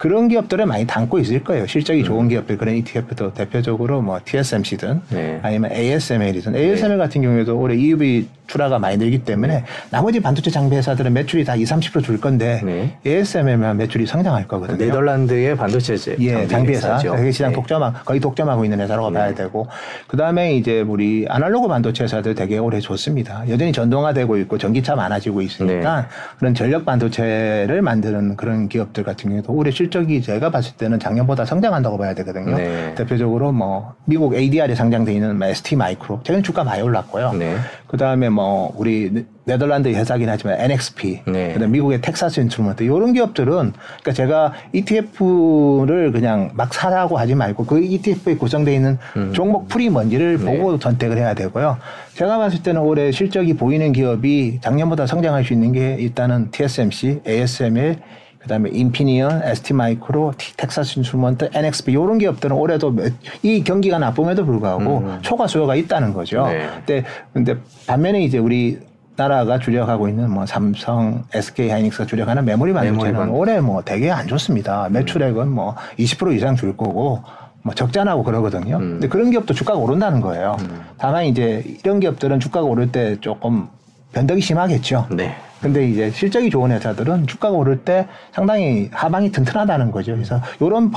[0.00, 1.66] 그런 기업들을 많이 담고 있을 거예요.
[1.66, 2.04] 실적이 음.
[2.04, 5.40] 좋은 기업들 그런 ETF도 대표적으로 뭐 TSMC든 네.
[5.42, 7.04] 아니면 ASML이든 ASML 네.
[7.04, 9.64] 같은 경우에도 올해 EUV 출하가 많이 늘기 때문에 네.
[9.90, 12.96] 나머지 반도체 장비 회사들은 매출이 다 20, 30%줄 건데 네.
[13.06, 14.78] ASML만 매출이 성장할 거거든요.
[14.78, 17.52] 네덜란드의 반도체 예, 장비 회사 시장 네.
[17.52, 19.18] 독점하 거의 독점하고 있는 회사라고 네.
[19.18, 19.68] 봐야 되고
[20.06, 23.44] 그 다음에 이제 우리 아날로그 반도체 회사들 되게 올해 좋습니다.
[23.50, 26.08] 여전히 전동화되고 있고 전기차 많아지고 있으니까
[26.38, 31.44] 그런 전력 반도체를 만드는 그런 기업들 같은 경우도 올해 실 실적이 제가 봤을 때는 작년보다
[31.44, 32.56] 성장한다고 봐야 되거든요.
[32.56, 32.94] 네.
[32.94, 37.32] 대표적으로 뭐 미국 ADR에 상장돼 있는 뭐 ST 마이크로 최근 주가 많이 올랐고요.
[37.32, 37.56] 네.
[37.88, 41.52] 그 다음에 뭐 우리 네덜란드 회사긴 하지만 NXP, 네.
[41.54, 47.82] 그다음 미국의 텍사스 인스트루먼트 이런 기업들은 그러니까 제가 ETF를 그냥 막 사라고 하지 말고 그
[47.82, 49.32] ETF에 구성되어 있는 음.
[49.32, 50.44] 종목 pool이 뭔지를 네.
[50.44, 51.78] 보고 선택을 해야 되고요.
[52.14, 57.96] 제가 봤을 때는 올해 실적이 보이는 기업이 작년보다 성장할 수 있는 게 일단은 TSMC, ASML,
[58.42, 62.96] 그다음에 인피니언, ST 마이크로, 텍사스 인스트루먼트, NXP 이런 기업들은 올해도
[63.42, 65.18] 이 경기가 나쁨에도 불구하고 음.
[65.22, 66.46] 초과 수요가 있다는 거죠.
[66.46, 66.68] 네.
[66.86, 68.78] 근데 근데 반면에 이제 우리
[69.16, 74.88] 나라가 주력하고 있는 뭐 삼성, SK 하이닉스가 주력하는 메모리 반도체는 올해 뭐 되게 안 좋습니다.
[74.90, 77.22] 매출액은 뭐20% 이상 줄 거고
[77.62, 78.76] 뭐 적자 나고 그러거든요.
[78.76, 78.92] 음.
[78.92, 80.56] 근데 그런 기업도 주가가 오른다는 거예요.
[80.60, 80.80] 음.
[80.96, 83.68] 다만 이제 이런 기업들은 주가가 오를 때 조금
[84.12, 85.06] 변덕이 심하겠죠.
[85.10, 85.34] 네.
[85.60, 90.12] 근데 이제 실적이 좋은 회사들은 주가가 오를 때 상당히 하방이 튼튼하다는 거죠.
[90.14, 90.90] 그래서 이런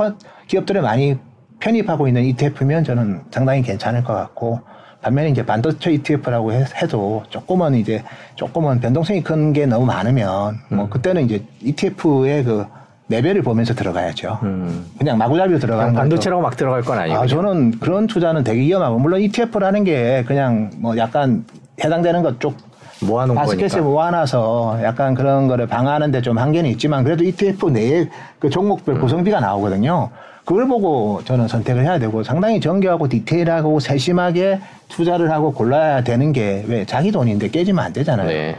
[0.47, 1.17] 기업들을 많이
[1.60, 4.62] 편입하고 있는 ETF면 저는 상당히 괜찮을 것 같고
[5.02, 8.04] 반면에 이제 반도체 ETF라고 해도 조금은 이제
[8.36, 10.89] 조금은 변동성이 큰 게 너무 많으면 뭐 음.
[10.89, 12.65] 그때는 이제 ETF의 그
[13.10, 14.39] 레벨을 보면서 들어가야죠.
[14.43, 14.86] 음.
[14.97, 17.19] 그냥 마구잡이로 들어가는 반도체라고 막 들어갈 건 아니고.
[17.19, 21.43] 아, 저는 그런 투자는 되게 위험하고 물론 ETF라는 게 그냥 뭐 약간
[21.84, 22.56] 해당되는 것 쪽
[23.03, 28.95] 모아놓은 바스켓에 모아놔서 약간 그런 거를 방어하는데 좀 한계는 있지만 그래도 ETF 내에 그 종목별
[28.95, 29.01] 음.
[29.01, 30.09] 구성비가 나오거든요.
[30.45, 36.65] 그걸 보고 저는 선택을 해야 되고 상당히 정교하고 디테일하고 세심하게 투자를 하고 골라야 되는 게
[36.67, 38.27] 왜 자기 돈인데 깨지면 안 되잖아요.
[38.27, 38.55] 네.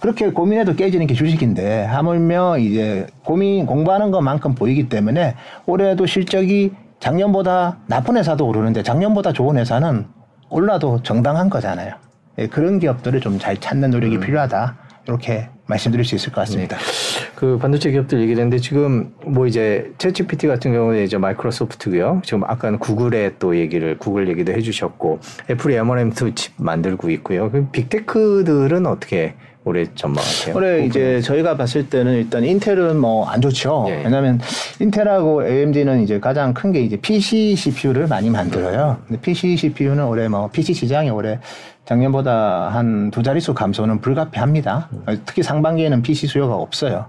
[0.00, 5.34] 그렇게 고민해도 깨지는 게 주식인데 하물며 이제 고민 공부하는 것만큼 보이기 때문에
[5.66, 10.06] 올해도 실적이 작년보다 나쁜 회사도 오르는데 작년보다 좋은 회사는
[10.48, 11.92] 올라도 정당한 거잖아요.
[12.38, 14.20] 예, 그런 기업들을 좀 잘 찾는 노력이 음.
[14.20, 14.76] 필요하다.
[15.08, 16.76] 이렇게 말씀드릴 수 있을 것 같습니다.
[16.76, 16.82] 네.
[17.34, 22.22] 그 반도체 기업들 얘기했는데 지금 뭐 이제 챗GPT 같은 경우에 이제 마이크로소프트고요.
[22.24, 25.20] 지금 아까는 구글의 또 얘기를 구글 얘기도 해주셨고
[25.50, 27.50] 애플이 M1M2 칩 만들고 있고요.
[27.50, 29.34] 그 빅테크들은 어떻게
[29.66, 30.54] 올해 전망하세요?
[30.56, 33.86] 올해 이제 저희가 봤을 때는 일단 인텔은 뭐 안 좋죠.
[33.88, 34.02] 예.
[34.04, 34.40] 왜냐하면
[34.80, 38.98] 인텔하고 AMD는 이제 가장 큰 게 이제 PC CPU를 많이 만들어요.
[39.08, 41.40] 근데 PC CPU는 올해 뭐 PC 시장이 올해
[41.84, 44.88] 작년보다 한 두 자릿수 감소는 불가피합니다.
[45.24, 47.06] 특히 상반기에는 PC 수요가 없어요.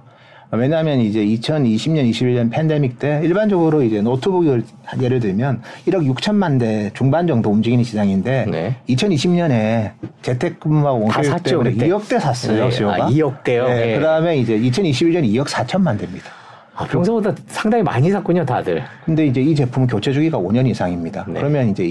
[0.52, 4.64] 왜냐하면 이제 2020년, 21년 팬데믹 때 일반적으로 이제 노트북을
[5.02, 8.76] 예를 들면 1억 6천만 대 중반 정도 움직이는 시장인데 네.
[8.88, 12.70] 2020년에 재택근무하고 원격 때문에 2억 대 샀어요.
[12.70, 12.86] 네.
[12.86, 13.68] 아, 2억 대요.
[13.68, 13.88] 네.
[13.88, 13.96] 네.
[13.98, 16.32] 그다음에 이제 2021년 2억 4천만 대입니다.
[16.76, 18.84] 아, 평소보다 상당히 많이 샀군요, 다들.
[19.04, 21.26] 근데 이제 이 제품은 교체 주기가 5년 이상입니다.
[21.28, 21.40] 네.
[21.40, 21.84] 그러면 이제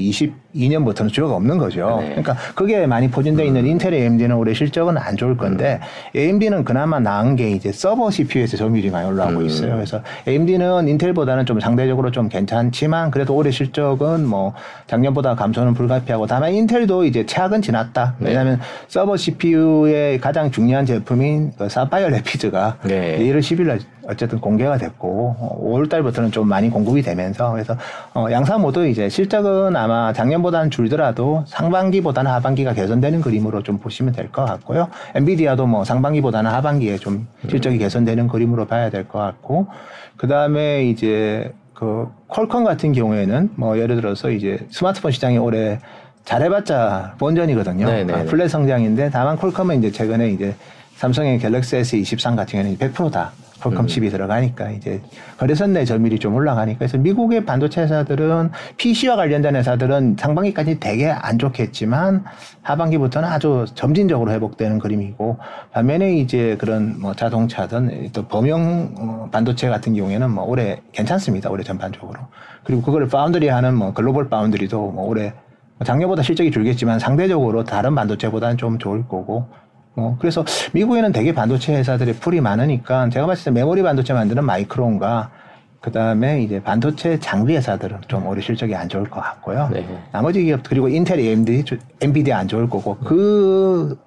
[0.56, 1.98] 22년부터는 수요가 없는 거죠.
[2.00, 2.08] 네.
[2.10, 5.80] 그러니까 그게 많이 포진되어 있는 인텔 AMD는 올해 실적은 안 좋을 건데
[6.14, 9.46] AMD는 그나마 나은 게 이제 서버 CPU에서 점유율이 많이 올라가고 음.
[9.46, 9.74] 있어요.
[9.74, 14.54] 그래서 AMD는 인텔보다는 좀 상대적으로 좀 괜찮지만 그래도 올해 실적은 뭐
[14.86, 18.16] 작년보다 감소는 불가피하고 다만 인텔도 이제 최악은 지났다.
[18.18, 18.28] 네.
[18.28, 23.18] 왜냐하면 서버 CPU의 가장 중요한 제품인 그 사파이어 레피드가 네.
[23.18, 27.76] 1월 10일 날 어쨌든 공개가 됐고 어, 5월 달부터는 좀 많이 공급이 되면서 그래서
[28.14, 34.12] 어, 양사 모두 이제 실적은 아마 작년보다 는 줄더라도 상반기보다는 하반기가 개선되는 그림으로 좀 보시면
[34.14, 34.88] 될 것 같고요.
[35.14, 39.66] 엔비디아도 뭐 상반기보다는 하반기에 좀 실적이 개선되는 그림으로 봐야 될 것 같고
[40.16, 45.78] 그 다음에 이제 그 퀄컴 같은 경우에는 뭐 예를 들어서 이제 스마트폰 시장이 올해
[46.24, 47.86] 잘해봤자 본전이거든요.
[47.86, 48.12] 네네.
[48.12, 50.54] 아, 플랫 성장인데 다만 퀄컴은 이제 최근에 이제
[50.96, 53.32] 삼성의 갤럭시 S23 같은 경우는 100%다.
[53.60, 55.00] 퀄컴 칩이 들어가니까 이제
[55.38, 61.38] 거래선 내 점유율이 좀 올라가니까 그래서 미국의 반도체 회사들은 PC와 관련된 회사들은 상반기까지 되게 안
[61.38, 62.24] 좋겠지만
[62.62, 65.38] 하반기부터는 아주 점진적으로 회복되는 그림이고
[65.72, 71.50] 반면에 이제 그런 뭐 자동차든 또 범용 어, 반도체 같은 경우에는 뭐 올해 괜찮습니다.
[71.50, 72.20] 올해 전반적으로.
[72.62, 75.32] 그리고 그거를 파운드리 하는 뭐 글로벌 파운드리도 뭐 올해
[75.84, 79.46] 작년보다 실적이 줄겠지만 상대적으로 다른 반도체보다는 좀 좋을 거고
[79.96, 85.30] 어, 그래서 미국에는 되게 반도체 회사들의 풀이 많으니까 제가 봤을 때 메모리 반도체 만드는 마이크론과
[85.80, 89.68] 그 다음에 이제 반도체 장비 회사들은 좀 올해 실적이 안 좋을 것 같고요.
[89.72, 89.86] 네.
[90.12, 91.64] 나머지 기업 그리고 인텔, AMD,
[92.00, 93.98] 엔비디아 안 좋을 거고 그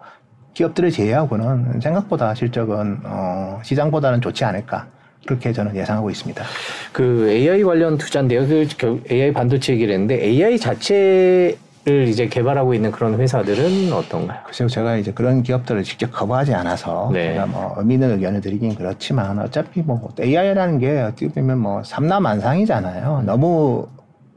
[0.54, 4.88] 기업들을 제외하고는 생각보다 실적은 어, 시장보다는 좋지 않을까
[5.26, 6.44] 그렇게 저는 예상하고 있습니다.
[6.92, 8.46] 그 AI 관련 투자인데요.
[8.48, 14.40] 그 결- AI 반도체 얘기를 했는데 AI 자체 를 이제 개발하고 있는 그런 회사들은 어떤가요?
[14.46, 17.34] 글쎄요, 제가 이제 그런 기업들을 직접 커버하지 않아서 네.
[17.34, 23.24] 제가 뭐 의미 있는 의견을 드리긴 그렇지만 어차피 뭐 AI라는 게 어떻게 보면 뭐 삼라만상이잖아요.
[23.26, 23.88] 너무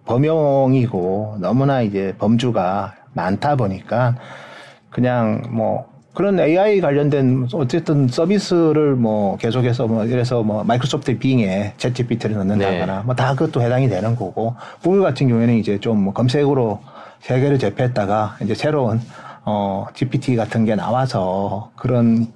[0.05, 4.15] 범용이고 너무나 이제 범주가 많다 보니까
[4.91, 12.37] 그냥 뭐 그런 AI 관련된 어쨌든 서비스를 뭐 계속해서 뭐 이래서 뭐 마이크로소프트 빙에 챗GPT를
[12.37, 13.05] 넣는다거나 네.
[13.05, 16.81] 뭐다 그것도 해당이 되는 거고 구글 같은 경우에는 이제 좀 뭐 검색으로
[17.23, 19.01] 세계를 제패했다가 이제 새로운
[19.45, 22.27] 어 GPT 같은 게 나와서 그런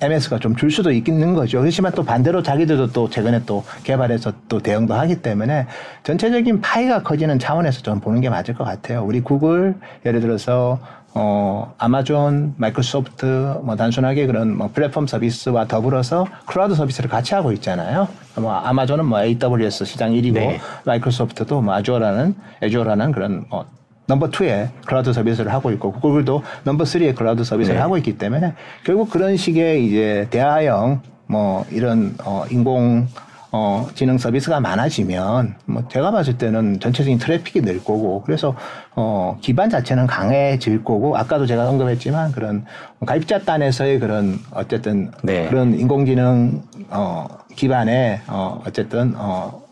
[0.00, 1.60] MS가 좀 줄 수도 있는 거죠.
[1.60, 5.66] 그렇지만 또 반대로 자기들도 또 최근에 또 개발해서 또 대응도 하기 때문에
[6.02, 9.04] 전체적인 파이가 커지는 차원에서 좀 보는 게 맞을 것 같아요.
[9.04, 10.78] 우리 구글 예를 들어서
[11.14, 18.08] 어 아마존, 마이크로소프트 뭐 단순하게 그런 뭐 플랫폼 서비스와 더불어서 클라우드 서비스를 같이 하고 있잖아요.
[18.36, 20.60] 뭐 아마존은 뭐 AWS 시장 1위고 네.
[20.84, 23.66] 마이크로소프트도 뭐 Azure라는 Azure라는 그런 뭐
[24.12, 27.80] 넘버 2의 클라우드 서비스를 하고 있고 구글도 넘버 3의 클라우드 서비스를 네.
[27.82, 33.08] 하고 있기 때문에 결국 그런 식의 이제 대화형 뭐 이런 어 인공
[33.52, 38.54] 어 지능 서비스가 많아지면 뭐 제가 봤을 때는 전체적인 트래픽이 늘 거고 그래서
[38.94, 42.66] 어 기반 자체는 강해질 거고 아까도 제가 언급했지만 그런
[43.06, 45.48] 가입자 단에서의 그런 어쨌든 네.
[45.48, 49.62] 그런 인공지능 어 기반의 어 어쨌든 어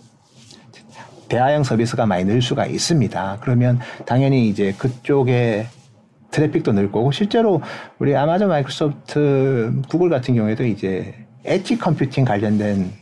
[1.31, 3.39] 대화형 서비스가 많이 늘 수가 있습니다.
[3.41, 5.67] 그러면 당연히 이제 그쪽에
[6.31, 7.63] 트래픽도 늘 거고 실제로
[7.99, 11.15] 우리 아마존 마이크로소프트 구글 같은 경우에도 이제
[11.45, 12.93] 엣지 컴퓨팅 관련된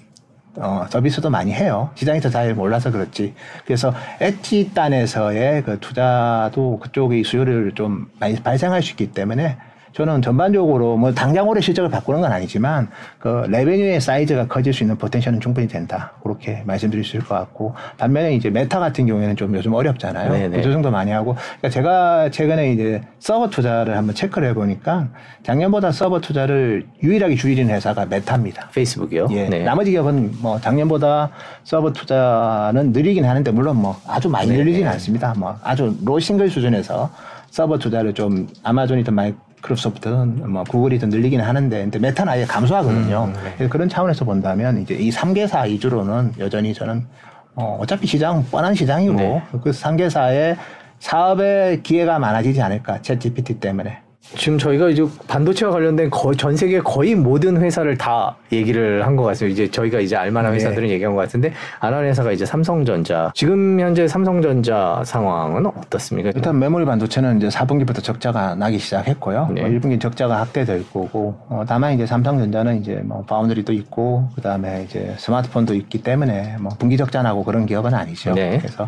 [0.57, 1.91] 어, 서비스도 많이 해요.
[1.95, 3.35] 시장에서 잘 몰라서 그렇지.
[3.65, 9.57] 그래서 엣지 단에서의 그 투자도 그쪽의 수요를 좀 많이 발생할 수 있기 때문에
[9.93, 14.97] 저는 전반적으로 뭐 당장 올해 실적을 바꾸는 건 아니지만 그 revenue의 사이즈가 커질 수 있는
[14.97, 16.13] potential은 충분히 된다.
[16.23, 20.33] 그렇게 말씀드릴 수 있을 것 같고 반면에 이제 메타 같은 경우에는 좀 요즘 어렵잖아요.
[20.33, 20.57] 네네.
[20.57, 25.09] 구조조정도 많이 하고 그러니까 제가 최근에 이제 서버 투자를 한번 체크를 해보니까
[25.43, 28.69] 작년보다 서버 투자를 유일하게 줄이는 회사가 메타입니다.
[28.75, 29.29] 페이스북이요.
[29.31, 29.49] 예.
[29.49, 29.65] 네.
[29.65, 31.31] 나머지 기업은 뭐 작년보다
[31.65, 34.59] 서버 투자는 늘리긴 하는데 물론 뭐 아주 많이 네.
[34.59, 35.35] 늘리진 않습니다.
[35.37, 37.11] 뭐 아주 low single 수준에서
[37.51, 43.25] 서버 투자를 좀 아마존이든 마이크로소프트든 뭐 구글이든 늘리긴 하는데 근데 메타는 아예 감소하거든요.
[43.25, 43.55] 음, 네.
[43.57, 47.07] 그래서 그런 차원에서 본다면 이제 이 3개사 위주로는 여전히 저는
[47.55, 49.43] 어, 어차피 시장 뻔한 시장이고 네.
[49.63, 50.57] 그 3개사의
[51.01, 54.08] 사업의 기회가 많아지지 않을까 챗 GPT 때문에.
[54.37, 59.23] 지금 저희가 이제 반도체와 관련된 거의 전 세계 거의 모든 회사를 다 얘기를 한 것
[59.25, 59.53] 같습니다.
[59.53, 60.57] 이제 저희가 이제 알만한 네.
[60.57, 63.33] 회사들은 얘기한 것 같은데 안 하는 회사가 이제 삼성전자.
[63.35, 66.31] 지금 현재 삼성전자 상황은 어떻습니까?
[66.35, 69.51] 일단 메모리 반도체는 이제 4분기부터 적자가 나기 시작했고요.
[69.55, 69.63] 네.
[69.63, 74.85] 뭐 1분기 적자가 확대될 거고, 어, 다만 이제 삼성전자는 이제 뭐 파운드리도 있고, 그 다음에
[74.85, 78.35] 이제 스마트폰도 있기 때문에 뭐 분기 적자 나고 그런 기업은 아니죠.
[78.35, 78.59] 네.
[78.59, 78.87] 그래서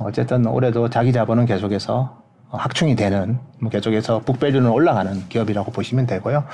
[0.00, 2.19] 어쨌든 올해도 자기 자본은 계속해서
[2.50, 6.44] 확충이 되는, 뭐 계속해서 북밸류는 올라가는 기업이라고 보시면 되고요.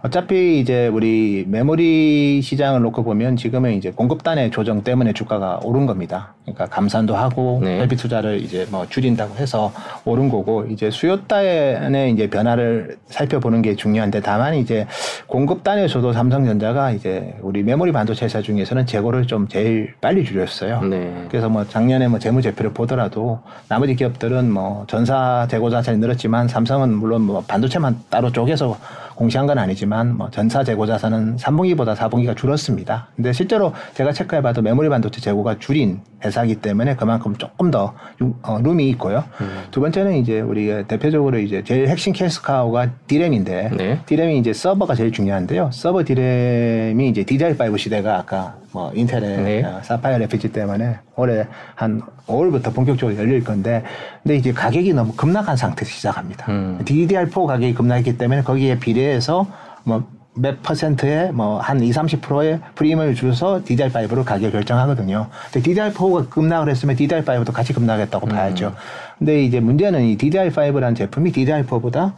[0.00, 6.34] 어차피 이제 우리 메모리 시장을 놓고 보면 지금은 이제 공급단의 조정 때문에 주가가 오른 겁니다.
[6.44, 7.80] 그러니까 감산도 하고 네.
[7.80, 9.72] LP 투자를 이제 뭐 줄인다고 해서
[10.04, 14.86] 오른 거고 이제 수요단의 이제 변화를 살펴보는 게 중요한데 다만 이제
[15.26, 20.80] 공급단에서도 삼성전자가 이제 우리 메모리 반도체 회사 중에서는 재고를 좀 제일 빨리 줄였어요.
[20.82, 21.12] 네.
[21.28, 27.22] 그래서 뭐 작년에 뭐 재무제표를 보더라도 나머지 기업들은 뭐 전사 재고 자산이 늘었지만 삼성은 물론
[27.22, 28.78] 뭐 반도체만 따로 쪼개서
[29.18, 33.08] 공시한 건 아니지만 뭐 전사 재고 자산은 3분기보다 4분기가 줄었습니다.
[33.16, 38.60] 근데 실제로 제가 체크해봐도 메모리 반도체 재고가 줄인 회사이기 때문에 그만큼 조금 더 유- 어,
[38.62, 39.24] 룸이 있고요.
[39.72, 44.00] 두 번째는 이제 우리가 대표적으로 이제 제일 핵심 캐스카우가 디램인데 네.
[44.06, 45.70] 디램이 이제 서버가 제일 중요한데요.
[45.72, 49.64] 서버 디램이 이제 DDR5 시대가 아까 뭐 인텔의 네.
[49.64, 53.82] 어, 사파이어 FG 때문에 올해 한 5월부터 본격적으로 열릴 건데
[54.22, 56.46] 근데 이제 가격이 너무 급락한 상태에서 시작합니다.
[56.48, 56.78] 음.
[56.84, 59.48] DDR4 가격이 급락했기 때문에 거기에 비례해서
[59.82, 65.26] 뭐몇 퍼센트의 뭐한 2, 30%의 프리미엄을 주서 DDR5로 가격 결정하거든요.
[65.52, 68.30] 근데 DDR4가 급락을 했으면 DDR5도 같이 급락했다고 음.
[68.30, 68.76] 봐야죠.
[69.18, 72.12] 근데 이제 문제는 이 DDR5라는 제품이 DDR4보다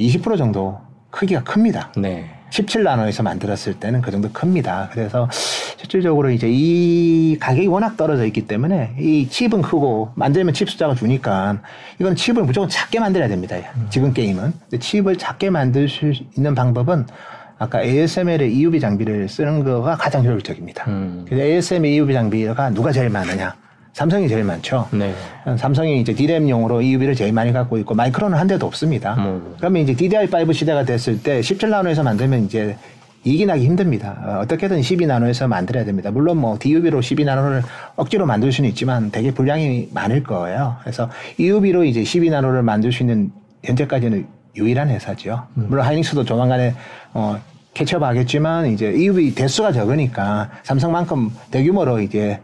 [0.00, 1.92] 20% 정도 크기가 큽니다.
[1.98, 2.35] 네.
[2.50, 4.88] 17나노에서 만들었을 때는 그 정도 큽니다.
[4.92, 10.94] 그래서 실질적으로 이제 이 가격이 워낙 떨어져 있기 때문에 이 칩은 크고 만들면 칩 숫자가
[10.94, 11.60] 주니까
[12.00, 13.56] 이건 칩을 무조건 작게 만들어야 됩니다.
[13.90, 14.52] 지금 게임은.
[14.78, 17.06] 칩을 작게 만들 수 있는 방법은
[17.58, 20.84] 아까 ASML의 EUV 장비를 쓰는 거가 가장 효율적입니다.
[20.88, 21.24] 음.
[21.26, 23.54] 그래서 ASML EUV 장비가 누가 제일 많으냐?
[23.96, 24.86] 삼성이 제일 많죠.
[24.90, 25.14] 네.
[25.56, 29.14] 삼성이 이제 DRAM용으로 EUV를 제일 많이 갖고 있고 마이크론은 한 대도 없습니다.
[29.14, 29.54] 음.
[29.56, 32.76] 그러면 이제 DDR5 시대가 됐을 때 17나노에서 만들면 이제
[33.24, 34.18] 이익 나기 힘듭니다.
[34.22, 36.10] 어, 어떻게든 12나노에서 만들어야 됩니다.
[36.10, 37.62] 물론 뭐 DUV로 12나노를
[37.96, 40.76] 억지로 만들 수는 있지만 되게 불량이 많을 거예요.
[40.82, 43.32] 그래서 EUV로 이제 12나노를 만들 수 있는
[43.64, 45.46] 현재까지는 유일한 회사죠.
[45.54, 46.74] 물론 하이닉스도 조만간에
[47.14, 47.40] 어
[47.72, 52.40] catch up 하겠지만 이제 EUV 대수가 적으니까 삼성만큼 대규모로 이제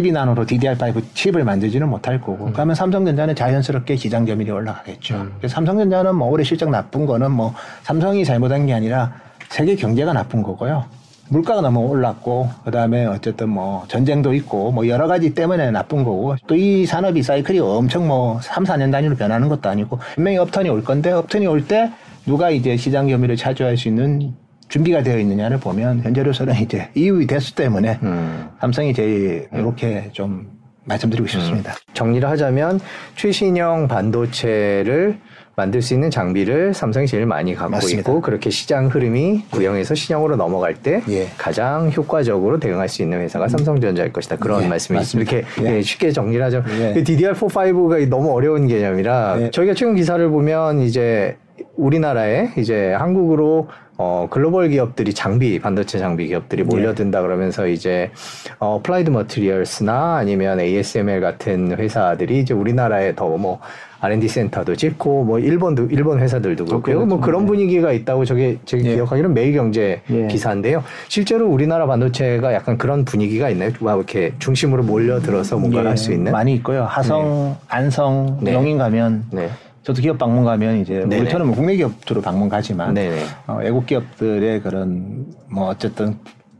[0.00, 2.50] 12나노로 DDR5 칩을 만들지는 못할 거고.
[2.52, 5.26] 그러면 삼성전자는 자연스럽게 시장 점유율이 올라가겠죠.
[5.38, 9.12] 그래서 삼성전자는 뭐 올해 실적 나쁜 거는 뭐 삼성이 잘못한 게 아니라
[9.48, 10.84] 세계 경제가 나쁜 거고요.
[11.28, 16.36] 물가가 너무 올랐고 그다음에 어쨌든 뭐 전쟁도 있고 뭐 여러 가지 때문에 나쁜 거고.
[16.46, 19.98] 또 이 산업이 사이클이 엄청 뭐 3, 4년 단위로 변하는 것도 아니고.
[20.14, 21.90] 분명히 업턴이 올 건데 업턴이 올 때
[22.26, 24.34] 누가 이제 시장 점유율을 차지할 수 있는
[24.70, 28.48] 준비가 되어 있느냐를 보면 현재로서는 이제 EUV 대수 때문에 음.
[28.60, 30.48] 삼성이 제일 이렇게 좀
[30.84, 31.74] 말씀드리고 싶습니다.
[31.92, 32.80] 정리를 하자면
[33.16, 35.18] 최신형 반도체를
[35.56, 38.00] 만들 수 있는 장비를 삼성이 제일 많이 갖고 맞습니다.
[38.10, 41.28] 있고 그렇게 시장 흐름이 구형에서 신형으로 넘어갈 때 예.
[41.36, 44.36] 가장 효과적으로 대응할 수 있는 회사가 삼성전자일 것이다.
[44.36, 45.32] 그런 예, 말씀이십니다.
[45.36, 45.46] 이렇게.
[45.62, 45.76] 예.
[45.76, 46.62] 예, 쉽게 정리를 하죠.
[46.80, 47.02] 예.
[47.02, 47.34] DDR4,
[47.74, 49.50] 5가 너무 어려운 개념이라 예.
[49.50, 51.36] 저희가 최근 기사를 보면 이제
[51.76, 53.68] 우리나라에 이제 한국으로
[54.02, 58.10] 어, 글로벌 기업들이 장비, 반도체 장비 기업들이 몰려든다 그러면서 이제,
[58.58, 63.60] 어플라이드 머티리얼스나 아니면 ASML 같은 회사들이 이제 우리나라에 더 뭐,
[64.00, 67.04] R&D 센터도 짓고, 뭐, 일본도, 일본 회사들도 그렇고요.
[67.04, 68.94] 뭐 그런 분위기가 있다고 저게 제가 예.
[68.94, 70.26] 기억하기로는 매일경제 예.
[70.28, 70.82] 기사인데요.
[71.08, 73.70] 실제로 우리나라 반도체가 약간 그런 분위기가 있나요?
[73.80, 76.32] 막 이렇게 중심으로 몰려들어서 뭔가를 예, 할수 있는?
[76.32, 76.84] 많이 있고요.
[76.84, 78.54] 화성, 안성, 네.
[78.54, 79.50] 용인 가면 네.
[79.90, 81.18] 저도 기업 방문 가면 이제 네네.
[81.20, 83.22] 우리처럼 뭐 국내 기업 주로 방문 가지만 네네.
[83.48, 86.16] 어, 외국 기업들의 그런 뭐 어쨌든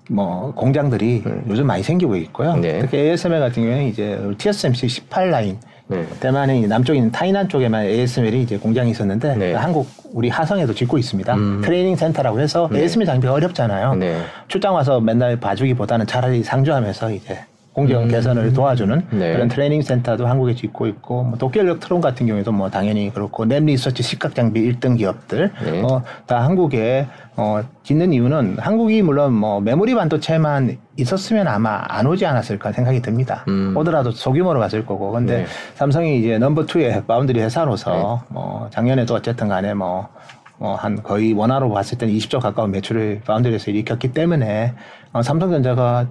[0.08, 2.56] 뭐 공장들이 요즘 많이 생기고 있고요.
[2.56, 2.80] 네.
[2.80, 6.04] 특히 ASML 같은 경우에는 이제 TSMC 18 라인 네.
[6.18, 9.54] 대만에 남쪽에 있는 타이난 쪽에만 ASML이 이제 공장이 있었는데 네.
[9.54, 11.34] 한국 우리 하성에도 짓고 있습니다.
[11.34, 11.60] 음.
[11.64, 13.94] 트레이닝 센터라고 해서 ASML 장비가 어렵잖아요.
[13.94, 14.20] 네.
[14.48, 17.38] 출장 와서 맨날 봐주기보다는 차라리 상주하면서 이제
[17.72, 19.18] 공정 개선을 도와주는 음.
[19.18, 19.32] 네.
[19.32, 23.66] 그런 트레이닝 센터도 한국에 짓고 있고 뭐 도쿄 일렉트론 같은 경우에도 뭐 당연히 그렇고 램
[23.66, 25.82] 리서치 식각 장비 1등 기업들 네.
[25.82, 27.06] 어, 다 한국에
[27.36, 33.44] 어, 짓는 이유는 한국이 물론 뭐 메모리 반도체만 있었으면 아마 안 오지 않았을까 생각이 듭니다.
[33.46, 33.74] 음.
[33.76, 35.46] 오더라도 소규모로 갔을 거고 근데 네.
[35.74, 42.12] 삼성이 이제 number two의 foundry 회사로서 뭐 작년에도 어쨌든 간에 뭐뭐한 거의 원화로 봤을 때는
[42.14, 44.74] 20조 가까운 매출을 foundry에서 일으켰기 때문에
[45.12, 46.08] 어, 삼성전자가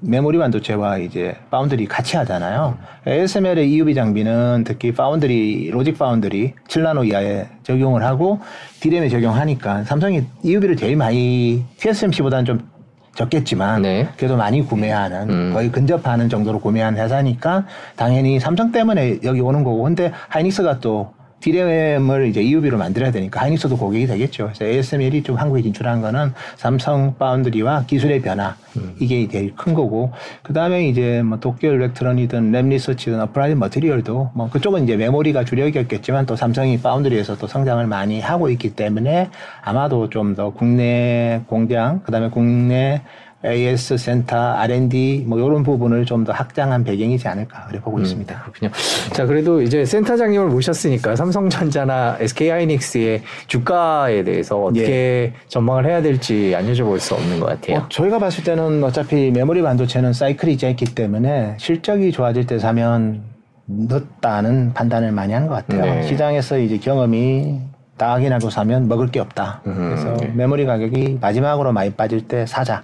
[0.00, 2.78] 메모리 반도체와 이제 파운드리 같이 하잖아요.
[3.06, 8.40] ASML의 EUV 장비는 특히 foundry, logic foundry 7나노 이하에 적용을 하고
[8.80, 12.70] D램에 적용하니까 삼성이 EUV를 제일 많이 TSMC보다는 좀
[13.14, 14.08] 적겠지만 네.
[14.16, 15.50] 그래도 많이 구매하는 음.
[15.52, 22.28] 거의 근접하는 정도로 구매한 회사니까 당연히 삼성 때문에 여기 오는 거고 근데 하이닉스가 또 디램을
[22.28, 24.44] 이제 EUV로 만들어야 되니까 하이닉스도 고객이 되겠죠.
[24.46, 28.94] 그래서 ASML이 좀 한국에 진출한 거는 삼성 foundry와 기술의 변화 음.
[29.00, 30.12] 이게 제일 큰 거고
[30.42, 36.26] 그 다음에 이제 뭐 Tokyo Electron이든 Lam Research든 Applied Material도 뭐 그쪽은 이제 메모리가 주력이었겠지만
[36.26, 39.28] 또 삼성이 foundry에서 또 성장을 많이 하고 있기 때문에
[39.62, 43.02] 아마도 좀 더 국내 공장 그 다음에 국내
[43.44, 48.38] AS 센터, R&D 뭐 이런 부분을 좀 더 확장한 배경이지 않을까 그래 보고 음, 있습니다.
[48.42, 48.70] 그렇군요.
[49.14, 55.32] 자 그래도 이제 센터장님을 모셨으니까 삼성전자나 SK하이닉스의 주가에 대해서 어떻게 예.
[55.48, 57.78] 전망을 해야 될지 안 여쭤볼 수 없는 것 같아요.
[57.78, 63.22] 어, 저희가 봤을 때는 어차피 메모리 반도체는 사이클이 있기 때문에 실적이 좋아질 때 사면
[63.66, 65.82] 늦다는 판단을 많이 하는 것 같아요.
[65.84, 66.02] 네.
[66.02, 67.60] 시장에서 이제 경험이
[67.96, 69.62] 딱이나고 사면 먹을 게 없다.
[69.66, 70.32] 음, 그래서 네.
[70.34, 72.82] 메모리 가격이 마지막으로 많이 빠질 때 사자.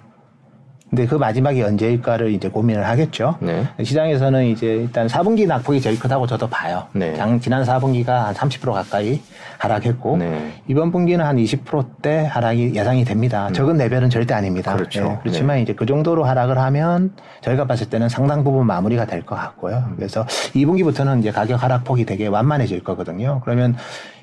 [0.88, 3.36] 근데 그 마지막이 언제일까를 이제 고민을 하겠죠.
[3.40, 3.66] 네.
[3.82, 6.84] 시장에서는 이제 일단 4분기 낙폭이 제일 크다고 저도 봐요.
[6.92, 7.12] 네.
[7.16, 9.20] 장, 지난 4분기가 한 30% 가까이
[9.58, 10.52] 하락했고 네.
[10.68, 13.48] 이번 분기는 한 20%대 하락이 예상이 됩니다.
[13.48, 13.52] 음.
[13.52, 14.74] 적은 레벨은 절대 아닙니다.
[14.76, 15.02] 그렇죠.
[15.04, 15.18] 네.
[15.22, 15.62] 그렇지만 네.
[15.62, 19.82] 이제 그 정도로 하락을 하면 저희가 봤을 때는 상당 부분 마무리가 될 것 같고요.
[19.88, 19.94] 음.
[19.96, 20.24] 그래서
[20.54, 23.40] 2분기부터는 이제 가격 하락폭이 되게 완만해질 거거든요.
[23.44, 23.76] 그러면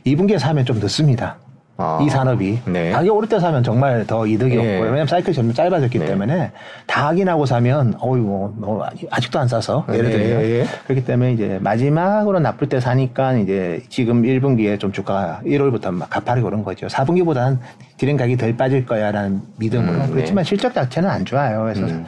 [0.06, 1.36] 2분기에 사면 좀 늦습니다.
[1.78, 2.92] 아, 이 산업이 네.
[2.92, 4.62] 가격 오를 때 사면 정말 더 이득이 네.
[4.62, 4.92] 없고요.
[4.92, 6.06] 왜냐면 사이클이 점점 짧아졌기 네.
[6.06, 6.52] 때문에
[6.86, 10.12] 다 확인하고 사면 어이 뭐, 뭐 아직도 안 싸서 예를 네.
[10.12, 10.66] 들면 네.
[10.86, 16.46] 그렇기 때문에 이제 마지막으로 나쁠 때 사니까 이제 지금 1분기에 좀 주가가 1월부터 막 가파르게
[16.46, 16.86] 오른 거죠.
[16.88, 17.58] 4분기보다는
[17.98, 20.12] 디램 가격이 덜 빠질 거야라는 믿음으로 음, 네.
[20.12, 21.64] 그렇지만 실적 자체는 안 좋아요.
[21.64, 22.06] 그래서 음.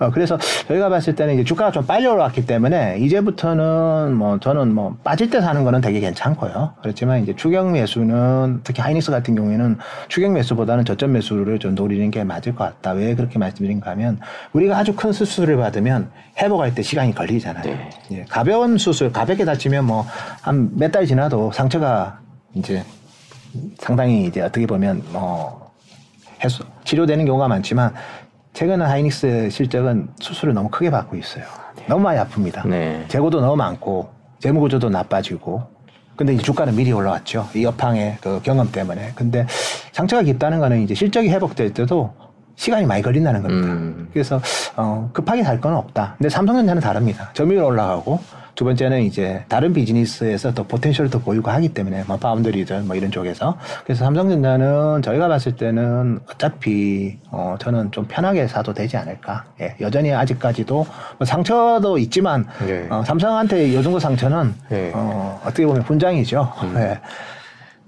[0.00, 0.38] 어, 그래서
[0.68, 5.40] 저희가 봤을 때는 이제 주가가 좀 빨리 올라왔기 때문에 이제부터는 뭐 저는 뭐 빠질 때
[5.40, 6.74] 사는 거는 되게 괜찮고요.
[6.82, 9.78] 그렇지만 이제 추경 매수는 특히 하이닉스 같은 경우에는
[10.08, 12.92] 추경 매수보다는 저점 매수를 좀 노리는 게 맞을 것 같다.
[12.92, 14.20] 왜 그렇게 말씀드린가 하면
[14.52, 17.64] 우리가 아주 큰 수술을 받으면 회복할 때 시간이 걸리잖아요.
[17.64, 17.90] 네.
[18.12, 20.06] 예, 가벼운 수술, 가볍게 다치면 뭐
[20.42, 22.20] 한 몇 달 지나도 상처가
[22.54, 22.84] 이제
[23.78, 25.72] 상당히 이제 어떻게 보면 뭐
[26.44, 27.92] 해소, 치료되는 경우가 많지만
[28.58, 31.44] 최근에 하이닉스 실적은 수술을 너무 크게 받고 있어요.
[31.76, 31.84] 네.
[31.86, 32.66] 너무 많이 아픕니다.
[32.66, 33.04] 네.
[33.06, 34.08] 재고도 너무 많고
[34.40, 35.62] 재무 구조도 나빠지고
[36.16, 37.46] 근데 이제 주가는 미리 올라왔죠.
[37.54, 39.12] 이 여팡의 그 경험 때문에.
[39.14, 39.46] 근데
[39.92, 42.12] 상처가 깊다는 거는 이제 실적이 회복될 때도
[42.56, 43.68] 시간이 많이 걸린다는 겁니다.
[43.68, 44.08] 음.
[44.12, 44.40] 그래서
[44.74, 46.16] 어, 급하게 살건 없다.
[46.18, 47.30] 근데 삼성전자는 다릅니다.
[47.34, 48.18] 점유율 올라가고
[48.58, 53.12] 두 번째는 이제 다른 비즈니스에서 더 포텐셜을 더 보이고 하기 때문에 뭐 파운드리든 뭐 이런
[53.12, 59.44] 쪽에서 그래서 삼성전자는 저희가 봤을 때는 어차피 어 저는 좀 편하게 사도 되지 않을까.
[59.60, 60.74] 예, 여전히 아직까지도
[61.18, 62.88] 뭐 상처도 있지만 네.
[62.90, 64.90] 어, 삼성한테 요 정도 상처는 네.
[64.92, 66.52] 어, 어떻게 보면 분장이죠.
[66.64, 66.74] 음.
[66.78, 66.98] 예.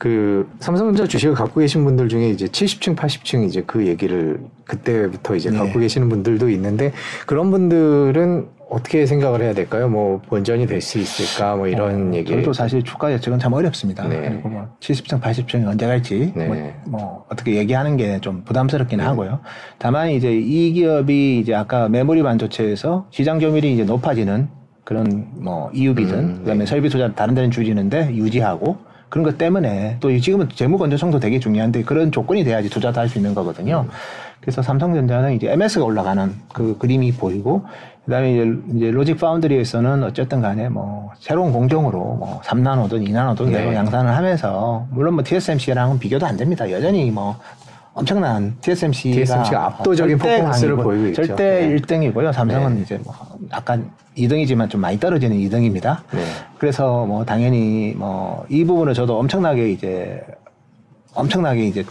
[0.01, 5.51] 그 삼성전자 주식을 갖고 계신 분들 중에 이제 70층, 80층 이제 그 얘기를 그때부터 이제
[5.51, 5.59] 네.
[5.59, 6.93] 갖고 계시는 분들도 있는데
[7.27, 9.91] 그런 분들은 어떻게 생각을 해야 될까요?
[9.91, 11.55] 뭐 본전이 될 수 있을까?
[11.55, 12.33] 뭐 이런 어, 얘기.
[12.33, 14.09] 저도 사실 주가 예측은 참 어렵습니다.
[14.09, 14.23] 네.
[14.31, 16.47] 그리고 뭐 70층, 80층이 언제 갈지 네.
[16.47, 19.05] 뭐, 뭐, 어떻게 얘기하는 게 좀 부담스럽긴 네.
[19.05, 19.41] 하고요.
[19.77, 24.49] 다만 이제 이 기업이 이제 아까 메모리 반도체에서 시장 점유율이 이제 높아지는
[24.85, 26.67] 그런 뭐 EU비든 음, 그다음에 네.
[26.67, 31.83] 설비 투자 다른 데는 줄이는데 유지하고 그런 것 때문에 또 지금은 재무 건전성도 되게 중요한데
[31.83, 33.85] 그런 조건이 돼야지 투자도 할 수 있는 거거든요.
[33.87, 33.91] 음.
[34.41, 37.67] 그래서 삼성전자는 이제 MS가 올라가는 그 그림이 보이고
[38.07, 43.59] 그다음에 이제, 이제 로직 파운드리에서는 어쨌든 간에 뭐 새로운 공정으로 뭐 3나노든 2나노든 네.
[43.59, 46.71] 내로 양산을 하면서 물론 뭐 TSMC랑은 비교도 안 됩니다.
[46.71, 47.37] 여전히 뭐
[47.93, 51.27] 엄청난 TSMC가, TSMC가 압도적인 퍼포먼스를 보이고 있죠.
[51.27, 51.77] 절대 네.
[51.77, 52.33] 1등이고요.
[52.33, 52.83] 삼성은 네.
[52.83, 53.15] 이제 뭐
[53.53, 55.99] 약간 2등이지만 좀 많이 떨어지는 2등입니다.
[56.13, 56.23] 네.
[56.59, 60.21] 그래서 뭐 당연히 뭐 이 부분을 저도 엄청나게 이제
[61.15, 61.85] 엄청나게 이제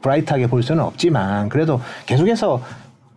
[0.00, 2.60] 브라이트하게 볼 수는 없지만 그래도 계속해서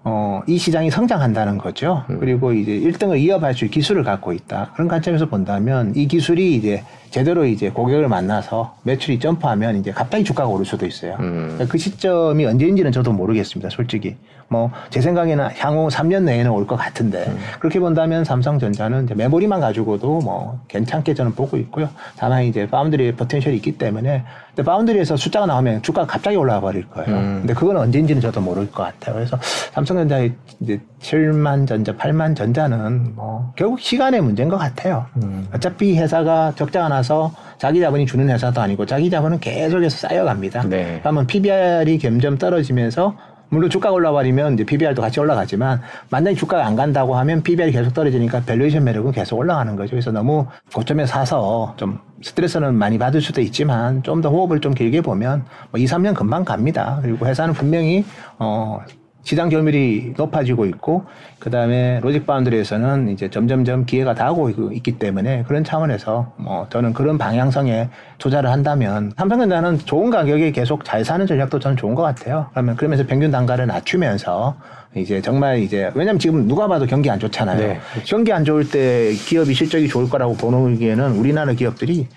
[0.04, 2.04] 어, 이 시장이 성장한다는 거죠.
[2.10, 2.18] 음.
[2.20, 4.72] 그리고 이제 1등을 이어갈 수 있는 기술을 갖고 있다.
[4.74, 10.50] 그런 관점에서 본다면 이 기술이 이제 제대로 이제 고객을 만나서 매출이 점프하면 이제 갑자기 주가가
[10.50, 11.16] 오를 수도 있어요.
[11.20, 11.44] 음.
[11.54, 13.70] 그러니까 그 시점이 언제인지는 저도 모르겠습니다.
[13.70, 14.16] 솔직히.
[14.50, 17.38] 뭐 제 생각에는 향후 3년 내에는 올 것 같은데 음.
[17.60, 21.90] 그렇게 본다면 삼성전자는 이제 메모리만 가지고도 뭐 괜찮게 저는 보고 있고요.
[22.18, 24.24] 다만 이제 파운드리의 포텐셜이 있기 때문에
[24.56, 27.10] 근데 foundry에서 숫자가 나오면 주가가 갑자기 올라가 버릴 거예요.
[27.14, 27.38] 음.
[27.42, 29.16] 근데 그건 언제인지는 저도 모를 것 같아요.
[29.16, 29.38] 그래서
[29.74, 35.06] 삼성전자의 이제 7만 전자, 8만 전자는 뭐 결국 시간의 문제인 것 같아요.
[35.18, 35.48] 음.
[35.54, 40.64] 어차피 회사가 적자가 나서 자기 자본이 주는 회사도 아니고 자기 자본은 계속해서 쌓여갑니다.
[40.64, 41.00] 네.
[41.02, 43.16] 그러면 PBR이 점점 떨어지면서
[43.50, 48.42] 물론 주가가 올라버리면 이제 PBR도 같이 올라가지만 만약에 주가가 안 간다고 하면 PBR이 계속 떨어지니까
[48.42, 49.92] valuation 매력은 계속 올라가는 거죠.
[49.92, 55.00] 그래서 너무 고점에 사서 좀 스트레스는 많이 받을 수도 있지만 좀 더 호흡을 좀 길게
[55.02, 57.00] 보면 뭐 2, 3년 금방 갑니다.
[57.02, 58.04] 그리고 회사는 분명히
[58.40, 58.80] 어
[59.28, 61.04] 시장 점유율이 높아지고 있고
[61.40, 67.90] 그다음에 로직 바운드리에서는 이제 점점점 기회가 다하고 있기 때문에 그런 차원에서 뭐 저는 그런 방향성에
[68.20, 72.48] 투자를 한다면 삼성전자는 좋은 가격에 계속 잘 사는 전략도 저는 좋은 것 같아요.
[72.52, 74.56] 그러면 그러면서 평균 단가를 낮추면서
[74.96, 77.60] 이제 정말 이제 왜냐면 지금 누가 봐도 경기 안 좋잖아요.
[77.60, 77.80] 네.
[78.06, 82.08] 경기 안 좋을 때 기업이 실적이 좋을 거라고 보는 기에는 우리나라 기업들이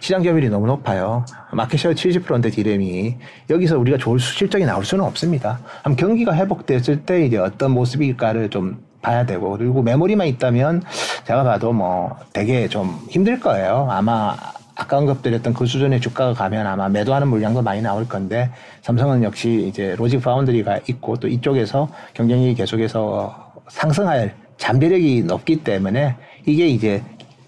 [0.00, 1.24] 시장 점유율이 너무 높아요.
[1.52, 3.16] 마켓시어 70%인데 디램이
[3.50, 5.60] 여기서 우리가 좋을 실적이 나올 수는 없습니다.
[5.82, 10.82] 그럼 경기가 회복됐을 때 이제 어떤 모습일까를 좀 봐야 되고 그리고 메모리만 있다면
[11.24, 13.88] 제가 봐도 뭐 되게 좀 힘들 거예요.
[13.90, 14.34] 아마
[14.74, 19.94] 아까 언급드렸던 그 수준의 주가가 가면 아마 매도하는 물량도 많이 나올 건데 삼성은 역시 이제
[19.96, 27.02] 로직 파운드리가 있고 또 이쪽에서 경쟁력이 계속해서 상승할 잠재력이 높기 때문에 이게 이제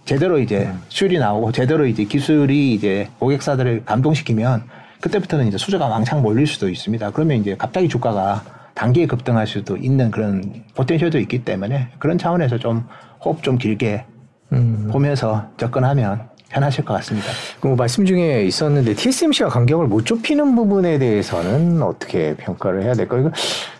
[0.04, 0.80] 제대로 이제 음.
[0.88, 4.64] 수율이 나오고 제대로 이제 기술이 이제 고객사들을 감동시키면
[5.00, 7.10] 그때부터는 이제 수저가 왕창 몰릴 수도 있습니다.
[7.10, 8.42] 그러면 이제 갑자기 주가가
[8.74, 12.86] 단기에 급등할 수도 있는 그런 포텐셜도 있기 때문에 그런 차원에서 좀
[13.24, 14.04] 호흡 좀 길게
[14.52, 14.88] 음.
[14.92, 17.28] 보면서 접근하면 편하실 것 같습니다.
[17.60, 23.30] 그 말씀 중에 있었는데 TSMC가 간격을 못 좁히는 부분에 대해서는 어떻게 평가를 해야 될까요?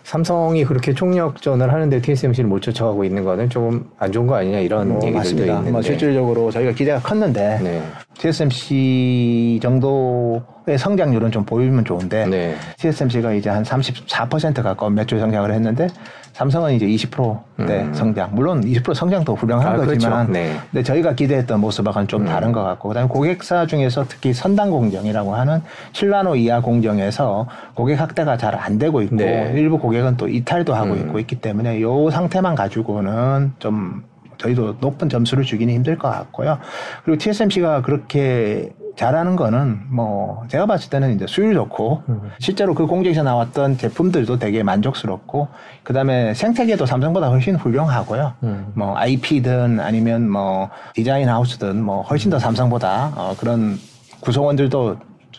[0.05, 4.89] 삼성이 그렇게 총력전을 하는데 TSMC를 못 쫓아가고 있는 거는 조금 안 좋은 거 아니냐 이런
[4.89, 5.53] 뭐, 얘기들도 맞습니다.
[5.53, 5.70] 있는데.
[5.70, 7.83] 뭐 실질적으로 저희가 기대가 컸는데 네.
[8.19, 12.57] TSMC 정도의 성장률은 좀 보이면 좋은데 네.
[12.79, 15.89] TSMC가 이제 한 34% 가까운 매출 성장을 했는데
[16.33, 17.93] 삼성은 이제 20%대 음.
[17.95, 18.31] 성장.
[18.33, 19.91] 물론 20% 성장도 훌륭한 아, 그렇죠.
[19.93, 20.33] 거지만 그렇죠.
[20.33, 20.57] 네.
[20.71, 22.27] 근데 저희가 기대했던 모습하고는 좀 음.
[22.27, 25.61] 다른 것 같고 그다음에 고객사 중에서 특히 선단 공정이라고 하는
[25.93, 29.53] 7나노 이하 공정에서 고객 확대가 잘 안 되고 있고 네.
[29.57, 30.99] 일부 고객은 또 이탈도 하고 음.
[31.01, 34.05] 있고 있기 때문에 요 상태만 가지고는 좀
[34.43, 36.59] 저희도 높은 점수를 주기는 힘들 것 같고요.
[37.05, 42.30] 그리고 TSMC가 그렇게 잘하는 거는 뭐 제가 봤을 때는 이제 수율 좋고 음.
[42.38, 45.49] 실제로 그 공장에서 나왔던 제품들도 되게 만족스럽고
[45.82, 48.34] 그다음에 생태계도 삼성보다 훨씬 훌륭하고요.
[48.43, 48.72] 음.
[48.74, 53.78] 뭐 IP든 아니면 뭐 디자인 하우스든 뭐 훨씬 더 삼성보다 어 그런
[54.20, 54.97] 구성원들도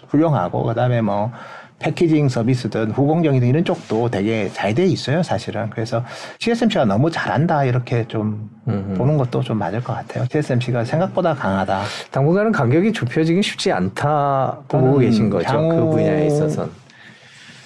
[0.08, 1.32] 훌륭하고 그다음에 뭐
[1.88, 5.70] 패키징 서비스든 후공정이든 이런 쪽도 되게 잘 돼 있어요, 사실은.
[5.70, 6.04] 그래서
[6.40, 8.94] TSMC가 너무 잘한다 이렇게 좀 음흠.
[8.98, 10.26] 보는 것도 좀 맞을 것 같아요.
[10.30, 11.84] TSMC가 생각보다 강하다.
[12.10, 15.52] 당분간은 간격이 좁혀지기 쉽지 않다 보고 계신 거죠.
[15.70, 16.68] 그 분야에 있어서.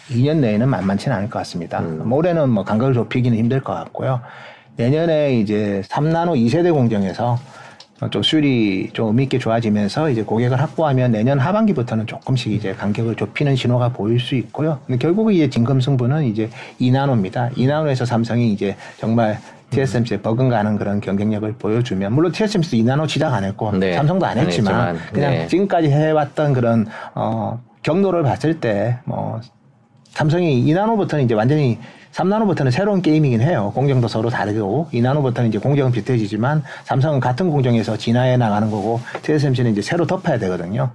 [0.09, 1.79] 2년 내에는 만만치는 않을 것 같습니다.
[1.79, 2.11] 음.
[2.11, 4.21] 올해는 뭐 간격을 좁히기는 힘들 것 같고요.
[4.77, 7.39] 내년에 이제 3나노 2세대 공정에서
[8.11, 13.55] 좀 수율이 좀 의미 있게 좋아지면서 이제 고객을 확보하면 내년 하반기부터는 조금씩 이제 간격을 좁히는
[13.55, 14.79] 신호가 보일 수 있고요.
[14.85, 17.53] 근데 결국 이제 진금 승부는 이제 2나노입니다.
[17.55, 19.39] 2나노에서 삼성이 이제 정말
[19.71, 23.95] TSMC에 버금가는 그런 경쟁력을 보여주면 물론 TSMC도 2나노 시작 안 했고 네.
[23.95, 25.47] 삼성도 안 했지만, 안 했지만 그냥 네.
[25.47, 26.85] 지금까지 해왔던 그런
[27.15, 29.41] 어 경로를 봤을 때 뭐
[30.17, 31.77] 삼성이 2나노부터는 이제 완전히
[32.11, 33.71] 3나노부터는 새로운 게임이긴 해요.
[33.75, 39.83] 공정도 서로 다르고 2나노부터는 이제 공정은 비슷해지지만 삼성은 같은 공정에서 진화해 나가는 거고 TSMC는 이제
[39.83, 40.89] 새로 덮어야 되거든요.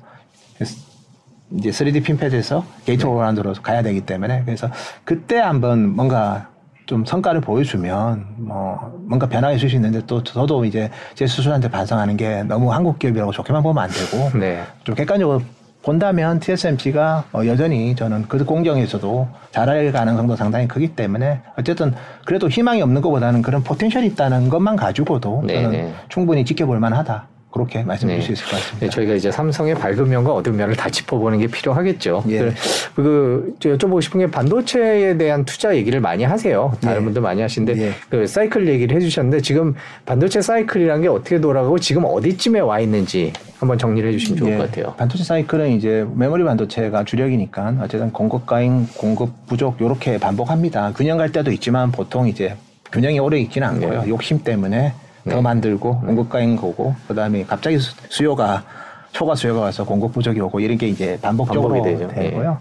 [1.53, 4.69] 이제 3D FinFET에서 Gate All Around로 가야 되기 때문에 그래서
[5.05, 6.49] 그때 한번 뭔가
[6.87, 12.17] 좀 성과를 보여주면 뭐 뭔가 변화가 있을 수 있는데 또 저도 이제 제 스스로한테 반성하는
[12.17, 14.65] 게 너무 한국 기업이라고 좋게만 보면 안 되고 네.
[14.83, 15.43] 좀 객관적으로
[15.83, 22.81] 본다면 TSMC가 어, 여전히 저는 그 공정에서도 잘할 가능성도 상당히 크기 때문에 어쨌든 그래도 희망이
[22.83, 25.63] 없는 것보다는 그런 포텐셜이 있다는 것만 가지고도 네네.
[25.63, 25.95] 저는 네.
[26.09, 27.27] 충분히 지켜볼 만하다.
[27.53, 28.27] 그렇게 말씀드릴 네.
[28.27, 28.87] 수 있을 것 같습니다.
[28.87, 32.25] 네, 저희가 이제 삼성의 밝은 면과 어두운 면을 다 짚어보는 게 필요하겠죠.
[32.31, 32.39] 예.
[32.41, 32.55] 그,
[32.97, 36.73] 그 여쭤보고 싶은 게 반도체에 대한 투자 얘기를 많이 하세요.
[36.81, 37.05] 다른 예.
[37.05, 37.93] 분들 많이 하시는데 예.
[38.09, 39.75] 그 사이클 얘기를 해주셨는데 지금
[40.07, 44.57] 반도체 사이클이란 게 어떻게 돌아가고 지금 어디쯤에 와 있는지 한번 정리를 해주시면 좋을 예.
[44.57, 44.95] 것 같아요.
[44.97, 50.93] 반도체 사이클은 이제 메모리 반도체가 주력이니까 어쨌든 공급 과잉, 공급 부족 이렇게 반복합니다.
[50.97, 52.57] 균형 갈 때도 있지만 보통 이제
[52.91, 54.03] 균형이 오래 있지는 않고요.
[54.03, 54.09] 네.
[54.09, 54.93] 욕심 때문에 네.
[55.29, 56.07] 더 만들고 네.
[56.07, 58.63] 공급가인 거고 그다음에 갑자기 수요가
[59.13, 62.09] 초과 수요가 와서 공급 부족이 오고 이런 게 이제 반복적으로 되죠.
[62.09, 62.51] 되고요.
[62.51, 62.57] 네.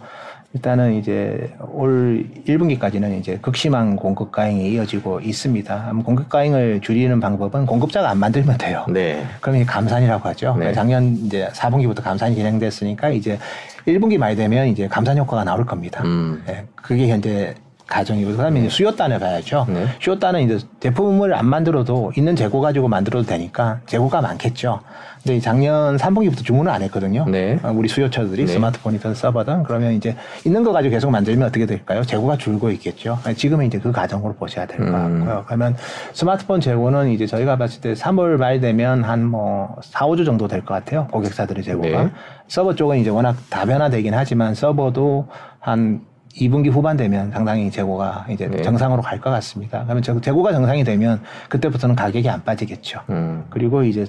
[0.53, 5.93] 일단은 이제 올 1분기까지는 이제 극심한 공급 가행이 이어지고 있습니다.
[6.03, 8.85] 공급 가행을 줄이는 방법은 공급자가 안 만들면 돼요.
[8.89, 9.25] 네.
[9.39, 10.57] 그러면 감산이라고 하죠.
[10.59, 10.73] 네.
[10.73, 13.39] 작년 이제 4분기부터 감산이 진행됐으니까 이제
[13.87, 16.03] 1분기 말 되면 이제 감산 효과가 나올 겁니다.
[16.03, 16.43] 음.
[16.45, 16.65] 네.
[16.75, 17.55] 그게 현재
[17.91, 18.69] 가정이고 그다음에 네.
[18.69, 19.65] 수요단을 봐야죠.
[19.69, 19.85] 네.
[19.99, 24.79] 수요단은 이제 제품을 안 만들어도 있는 재고 가지고 만들어도 되니까 재고가 많겠죠.
[25.23, 27.25] 근데 작년 3분기부터 주문을 안 했거든요.
[27.29, 27.59] 네.
[27.61, 28.53] 어, 우리 수요처들이 네.
[28.53, 30.15] 스마트폰이든 서버든 그러면 이제
[30.45, 32.03] 있는 거 가지고 계속 만들면 어떻게 될까요?
[32.03, 33.19] 재고가 줄고 있겠죠.
[33.35, 34.91] 지금은 이제 그 과정으로 보셔야 될것 음.
[35.25, 35.43] 같고요.
[35.45, 35.75] 그러면
[36.13, 40.61] 스마트폰 재고는 이제 저희가 봤을 때 3월 말 되면 한 뭐 4, 5주 정도 될
[40.61, 41.07] 것 같아요.
[41.11, 42.03] 고객사들의 재고가.
[42.05, 42.09] 네.
[42.47, 45.27] 서버 쪽은 이제 워낙 다변화되긴 하지만 서버도
[45.59, 46.01] 한
[46.35, 48.61] 2분기 후반 되면 상당히 재고가 이제 네.
[48.61, 49.83] 정상으로 갈 것 같습니다.
[49.83, 53.01] 그러면 저- 재고가 정상이 되면 그때부터는 가격이 안 빠지겠죠.
[53.09, 53.43] 음.
[53.49, 54.05] 그리고 이제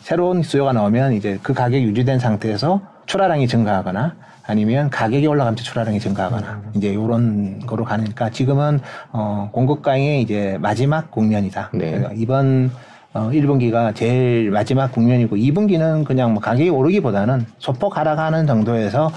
[0.00, 4.14] 새로운 수요가 나오면 이제 그 가격이 유지된 상태에서 출하량이 증가하거나
[4.48, 8.80] 아니면 가격이 올라가면서 출하량이 증가하거나 이제 이런 거로 가니까 지금은
[9.12, 11.70] 어 공급강의 이제 마지막 국면이다.
[11.74, 11.90] 네.
[11.92, 12.70] 그러니까 이번
[13.12, 19.10] 어 1분기가 제일 마지막 국면이고 2분기는 그냥 뭐 가격이 오르기보다는 소폭 하락하는 정도에서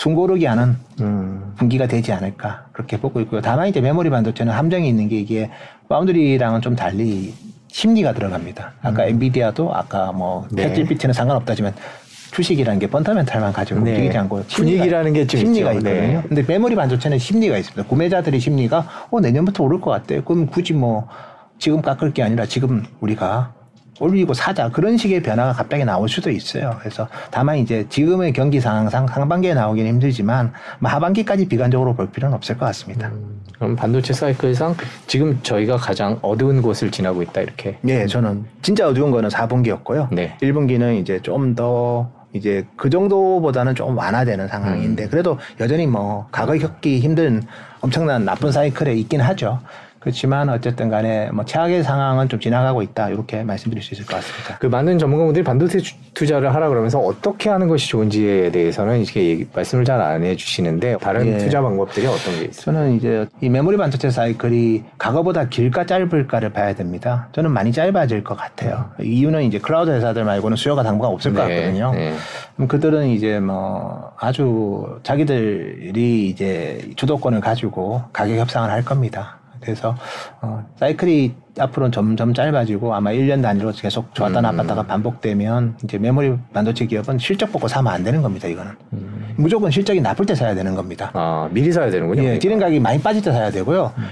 [0.00, 1.52] 숨고르기 하는 음.
[1.56, 3.40] 분기가 되지 않을까 그렇게 보고 있고요.
[3.40, 5.50] 다만 이제 메모리 반도체는 함정이 있는 게 이게
[5.88, 7.34] 파운드리랑은 좀 달리
[7.68, 8.74] 심리가 들어갑니다.
[8.82, 10.56] 아까 엔비디아도 아까 뭐 음.
[10.56, 10.72] 네.
[10.72, 11.74] 챗GPT는 상관없다지만
[12.32, 13.92] 주식이라는 게 펀더멘탈만 가지고 네.
[13.92, 15.88] 움직이지 않고 분위기라는 게 좀 심리가 있죠.
[15.88, 16.20] 있거든요.
[16.20, 16.22] 네.
[16.28, 17.88] 근데 메모리 반도체는 심리가 있습니다.
[17.88, 20.20] 구매자들의 심리가 어 내년부터 오를 것 같대.
[20.22, 21.08] 그럼 굳이 뭐
[21.58, 23.54] 지금 깎을 게 아니라 지금 우리가
[24.00, 26.76] 올리고 사자 그런 식의 변화가 갑자기 나올 수도 있어요.
[26.78, 32.58] 그래서 다만 이제 지금의 경기 상황상 상반기에 나오기는 힘들지만 뭐 하반기까지 비관적으로 볼 필요는 없을
[32.58, 33.10] 것 같습니다.
[33.58, 34.76] 그럼 반도체 사이클상
[35.06, 37.78] 지금 저희가 가장 어두운 곳을 지나고 있다 이렇게.
[37.88, 40.12] 예, 저는 진짜 어두운 거는 4분기였고요.
[40.12, 40.36] 네.
[40.42, 45.10] 1분기는 이제 좀 더 이제 그 정도보다는 좀 완화되는 상황인데 음.
[45.10, 47.42] 그래도 여전히 뭐 과거 겪기 힘든
[47.80, 49.60] 엄청난 나쁜 사이클에 있긴 하죠.
[50.10, 54.56] 그렇지만 어쨌든 간에 뭐 최악의 상황은 좀 지나가고 있다 이렇게 말씀드릴 수 있을 것 같습니다.
[54.60, 59.84] 그 많은 전문가분들이 반도체 주- 투자를 하라 그러면서 어떻게 하는 것이 좋은지에 대해서는 이렇게 말씀을
[59.84, 61.38] 잘 안 해주시는데 다른 예.
[61.38, 62.64] 투자 방법들이 어떤 게 있어요?
[62.66, 67.26] 저는 이제 이 메모리 반도체 사이클이 과거보다 길까 짧을까를 봐야 됩니다.
[67.32, 68.90] 저는 많이 짧아질 것 같아요.
[69.02, 71.90] 이유는 이제 클라우드 회사들 말고는 수요가 당분간 없을 것 같거든요.
[71.94, 72.14] 네.
[72.54, 79.38] 그럼 그들은 이제 뭐 아주 자기들이 이제 주도권을 가지고 가격 협상을 할 겁니다.
[79.66, 79.96] 그래서
[80.40, 84.42] 어 사이클이 앞으로는 점점 짧아지고 아마 1년 단위로 계속 좋았다 음.
[84.42, 88.46] 나빴다가 반복되면 이제 메모리 반도체 기업은 실적 보고 사면 안 되는 겁니다.
[88.46, 88.72] 이거는
[89.36, 91.10] 무조건 실적이 나쁠 때 사야 되는 겁니다.
[91.14, 92.22] 아 미리 사야 되는군요.
[92.22, 93.92] 예, 가격이 많이 빠질 때 사야 되고요.
[93.98, 94.08] 음.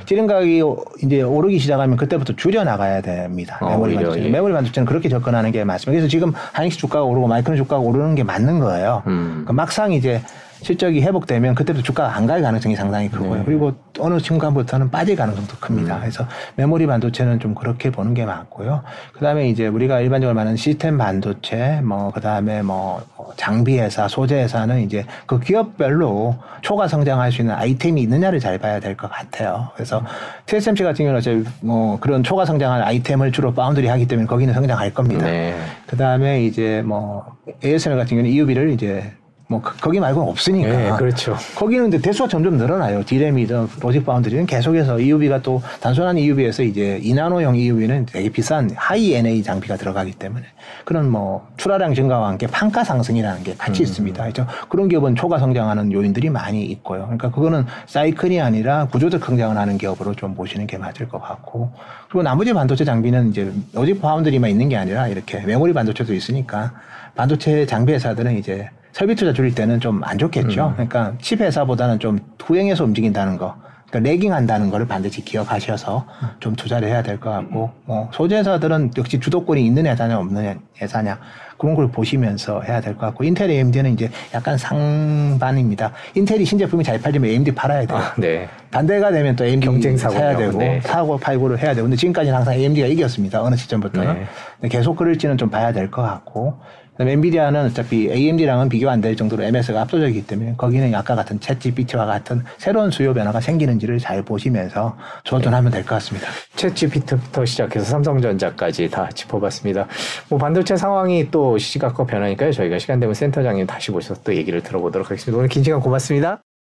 [0.62, 3.58] 오- 이제 오르기 시작하면 그때부터 줄여 나가야 됩니다.
[3.60, 4.26] 아, 메모리 오히려, 반도체.
[4.26, 4.30] 예.
[4.30, 5.92] 메모리 반도체는 그렇게 접근하는 게 맞습니다.
[5.92, 9.02] 그래서 지금 하이닉스 주가가 오르고 마이크론 주가가 오르는 게 맞는 거예요.
[9.06, 9.28] 음.
[9.44, 10.20] 그러니까 막상 이제
[10.64, 13.34] 실적이 회복되면 그때부터 주가가 안 갈 가능성이 상당히 크고요.
[13.36, 13.42] 네.
[13.44, 15.60] 그리고 어느 순간부터는 빠질 가능성도 음.
[15.60, 16.00] 큽니다.
[16.00, 18.82] 그래서 메모리 반도체는 좀 그렇게 보는 게 맞고요.
[19.12, 23.02] 그다음에 이제 우리가 일반적으로 말하는 시스템 반도체, 뭐 그다음에 뭐
[23.36, 28.80] 장비 회사, 소재 회사는 이제 그 기업별로 초과 성장할 수 있는 아이템이 있느냐를 잘 봐야
[28.80, 29.68] 될 것 같아요.
[29.74, 30.02] 그래서
[30.46, 34.94] TSMC 같은 경우는 이제 뭐 그런 초과 성장할 아이템을 주로 파운드리 하기 때문에 거기는 성장할
[34.94, 35.26] 겁니다.
[35.26, 35.54] 네.
[35.86, 37.24] 그 다음에 이제 뭐
[37.62, 39.12] ASML 같은 경우는 EUV를 이제
[39.46, 40.68] 뭐 거- 거기 말고는 없으니까.
[40.70, 41.36] 네, 그렇죠.
[41.54, 43.04] 거기는 이제 대수가 점점 늘어나요.
[43.04, 49.42] 디램이든 logic foundry는 계속해서 EUV가 또 단순한 EUV에서 이제 2나노용 EUV는 되게 비싼 High NA
[49.42, 50.46] 장비가 들어가기 때문에
[50.86, 54.22] 그런 뭐 출하량 증가와 함께 판가 상승이라는 게 같이 있습니다.
[54.22, 54.46] 그렇죠?
[54.70, 57.02] 그런 기업은 초과 성장하는 요인들이 많이 있고요.
[57.02, 61.70] 그러니까 그거는 사이클이 아니라 구조적 성장을 하는 기업으로 좀 보시는 게 맞을 것 같고
[62.08, 66.72] 그리고 나머지 반도체 장비는 이제 logic foundry만 있는 게 아니라 이렇게 메모리 반도체도 있으니까
[67.14, 70.72] 반도체 장비 회사들은 이제 설비 투자 줄일 때는 좀 안 좋겠죠.
[70.74, 73.56] 그러니까 칩 회사보다는 좀 후행해서 움직인다는 거.
[73.90, 76.06] 그러니까 lagging한다는 거를 반드시 기억하셔서
[76.40, 81.18] 좀 투자를 해야 될 것 같고, 뭐 소재 회사들은 역시 주도권이 있는 회사냐 없는 회사냐
[81.58, 85.92] 그런 걸 보시면서 해야 될 것 같고, 인텔 AMD는 이제 약간 상반입니다.
[86.14, 87.98] 인텔이 신제품이 잘 팔리면 AMD 팔아야 돼요.
[87.98, 88.48] 아, 네.
[88.72, 90.18] 반대가 되면 또 AMD 경쟁사군요.
[90.20, 90.80] 사야 되고 네.
[90.82, 94.26] 사고 팔고를 해야 되고 근데 지금까지는 항상 AMD가 이겼습니다 어느 시점부터는
[94.60, 94.68] 네.
[94.68, 96.58] 계속 그럴지는 좀 봐야 될 것 같고
[96.94, 101.60] 그다음에 엔비디아는 어차피 AMD랑은 비교 안 될 정도로 MS가 압도적이기 때문에 거기는 아까 같은 챗
[101.60, 106.28] GPT와 같은 새로운 수요 변화가 생기는지를 잘 보시면서 조절하면 될 것 같습니다.
[106.56, 109.86] 챗 GPT부터 시작해서 삼성전자까지 다 짚어봤습니다.
[110.30, 112.52] 뭐 반도체 상황이 또 시각과 변하니까요.
[112.52, 115.36] 저희가 시간 되면 센터장님 다시 모셔서 또 얘기를 들어보도록 하겠습니다.
[115.36, 116.53] 오늘 긴 시간 고맙습니다.